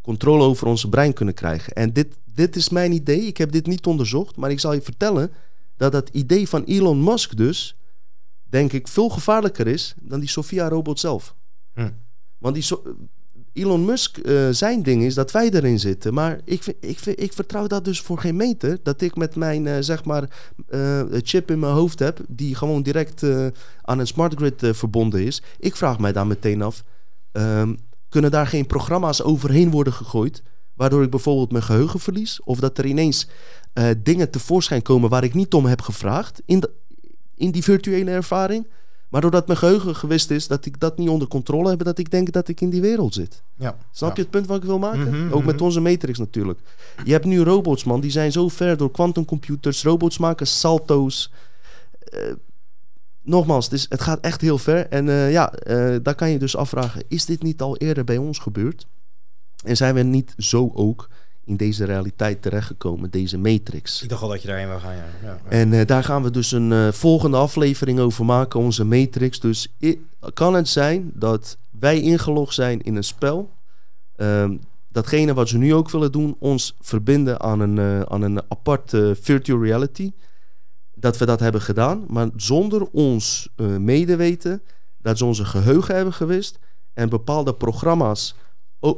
[0.07, 1.73] controle over onze brein kunnen krijgen.
[1.73, 3.21] En dit, dit is mijn idee.
[3.21, 5.31] Ik heb dit niet onderzocht, maar ik zal je vertellen
[5.77, 7.77] dat dat idee van Elon Musk dus,
[8.43, 11.35] denk ik, veel gevaarlijker is dan die Sophia-robot zelf.
[11.73, 11.89] Hm.
[12.37, 12.65] Want die
[13.53, 16.13] Elon Musk, uh, zijn ding is dat wij erin zitten.
[16.13, 18.79] Maar ik, ik, ik vertrouw dat dus voor geen meter.
[18.83, 22.19] Dat ik met mijn, uh, zeg maar, uh, chip in mijn hoofd heb...
[22.27, 23.23] die gewoon direct
[23.81, 25.41] aan een smart grid verbonden is.
[25.59, 26.83] Ik vraag mij daar meteen af...
[27.31, 27.73] Ehm,
[28.17, 30.43] kunnen daar geen programma's overheen worden gegooid.
[30.73, 32.39] Waardoor ik bijvoorbeeld mijn geheugen verlies.
[32.43, 33.27] Of dat er ineens
[33.73, 36.41] uh, dingen tevoorschijn komen waar ik niet om heb gevraagd.
[36.45, 36.71] In, de,
[37.35, 38.67] in die virtuele ervaring.
[39.09, 42.11] Maar doordat mijn geheugen gewist is dat ik dat niet onder controle heb, dat ik
[42.11, 43.43] denk dat ik in die wereld zit.
[43.57, 45.07] Ja, Snap je het punt wat ik wil maken?
[45.07, 45.63] Mhm, Ook met mhm.
[45.63, 46.59] onze Matrix natuurlijk.
[47.03, 49.83] Je hebt nu robots, man, die zijn zo ver door quantumcomputers.
[49.83, 51.31] Robots maken salto's.
[52.13, 52.33] Uh,
[53.27, 54.87] nogmaals, het, is, het gaat echt heel ver.
[54.87, 58.17] En uh, ja, uh, daar kan je dus afvragen: is dit niet al eerder bij
[58.17, 58.87] ons gebeurd?
[59.63, 61.09] En zijn we niet zo ook
[61.45, 64.03] in deze realiteit terechtgekomen, deze matrix?
[64.03, 65.05] Ik dacht al dat je daarheen wil gaan, ja.
[65.23, 69.39] ja, En uh, daar gaan we dus een volgende aflevering over maken, onze matrix.
[69.39, 69.75] Dus
[70.33, 73.51] kan het zijn dat wij ingelogd zijn in een spel.
[74.17, 79.17] Um, datgene wat ze nu ook willen doen, ons verbinden aan een, aan een aparte
[79.21, 80.11] virtual reality
[80.99, 84.61] dat we dat hebben gedaan, maar zonder ons uh, medeweten,
[84.97, 86.59] dat ze onze geheugen hebben gewist
[86.93, 88.35] en bepaalde programma's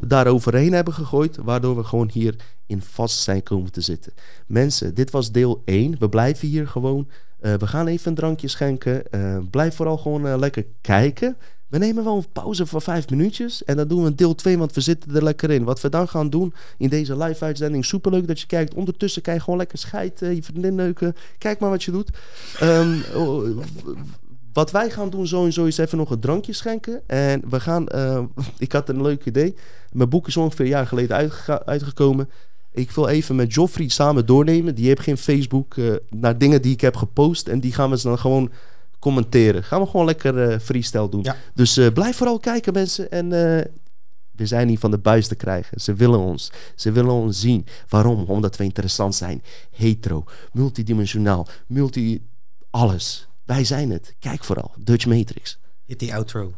[0.01, 2.35] daaroverheen hebben gegooid, waardoor we gewoon hier
[2.65, 4.13] in vast zijn komen te zitten.
[4.47, 5.95] Mensen, dit was deel 1.
[5.99, 7.09] We blijven hier gewoon.
[7.41, 9.03] Uh, we gaan even een drankje schenken.
[9.11, 11.37] Uh, blijf vooral gewoon lekker kijken.
[11.69, 13.63] We nemen wel een pauze van vijf minuutjes.
[13.63, 15.63] En dan doen we deel 2, want we zitten er lekker in.
[15.63, 17.85] Wat we dan gaan doen in deze live-uitzending.
[17.85, 18.73] Superleuk dat je kijkt.
[18.73, 21.15] Ondertussen kan je gewoon lekker scheiden, je vriendin neuken.
[21.37, 22.09] Kijk maar wat je doet.
[22.63, 23.03] Um,
[24.53, 27.01] wat wij gaan doen sowieso is even nog een drankje schenken.
[27.07, 27.85] En we gaan...
[27.95, 28.23] Uh,
[28.57, 29.55] ik had een leuk idee.
[29.91, 31.31] Mijn boek is ongeveer een jaar geleden
[31.65, 32.29] uitgekomen.
[32.71, 34.75] Ik wil even met Joffrey samen doornemen.
[34.75, 35.75] Die heeft geen Facebook.
[35.75, 37.47] Uh, naar dingen die ik heb gepost.
[37.47, 38.51] En die gaan we dan gewoon
[38.99, 39.63] commenteren.
[39.63, 41.25] Gaan we gewoon lekker uh, freestyle doen.
[41.53, 43.11] Dus uh, blijf vooral kijken mensen.
[43.11, 43.31] En uh,
[44.31, 45.81] we zijn niet van de buis te krijgen.
[45.81, 46.51] Ze willen ons.
[46.75, 47.65] Ze willen ons zien.
[47.89, 48.23] Waarom?
[48.23, 49.43] Omdat we interessant zijn.
[49.71, 52.27] Hetero, multidimensionaal, multi...
[52.71, 53.27] Alles.
[53.45, 54.15] Wij zijn het.
[54.19, 54.73] Kijk vooral.
[54.79, 55.59] Dutch Matrix.
[55.85, 56.53] Hit die outro.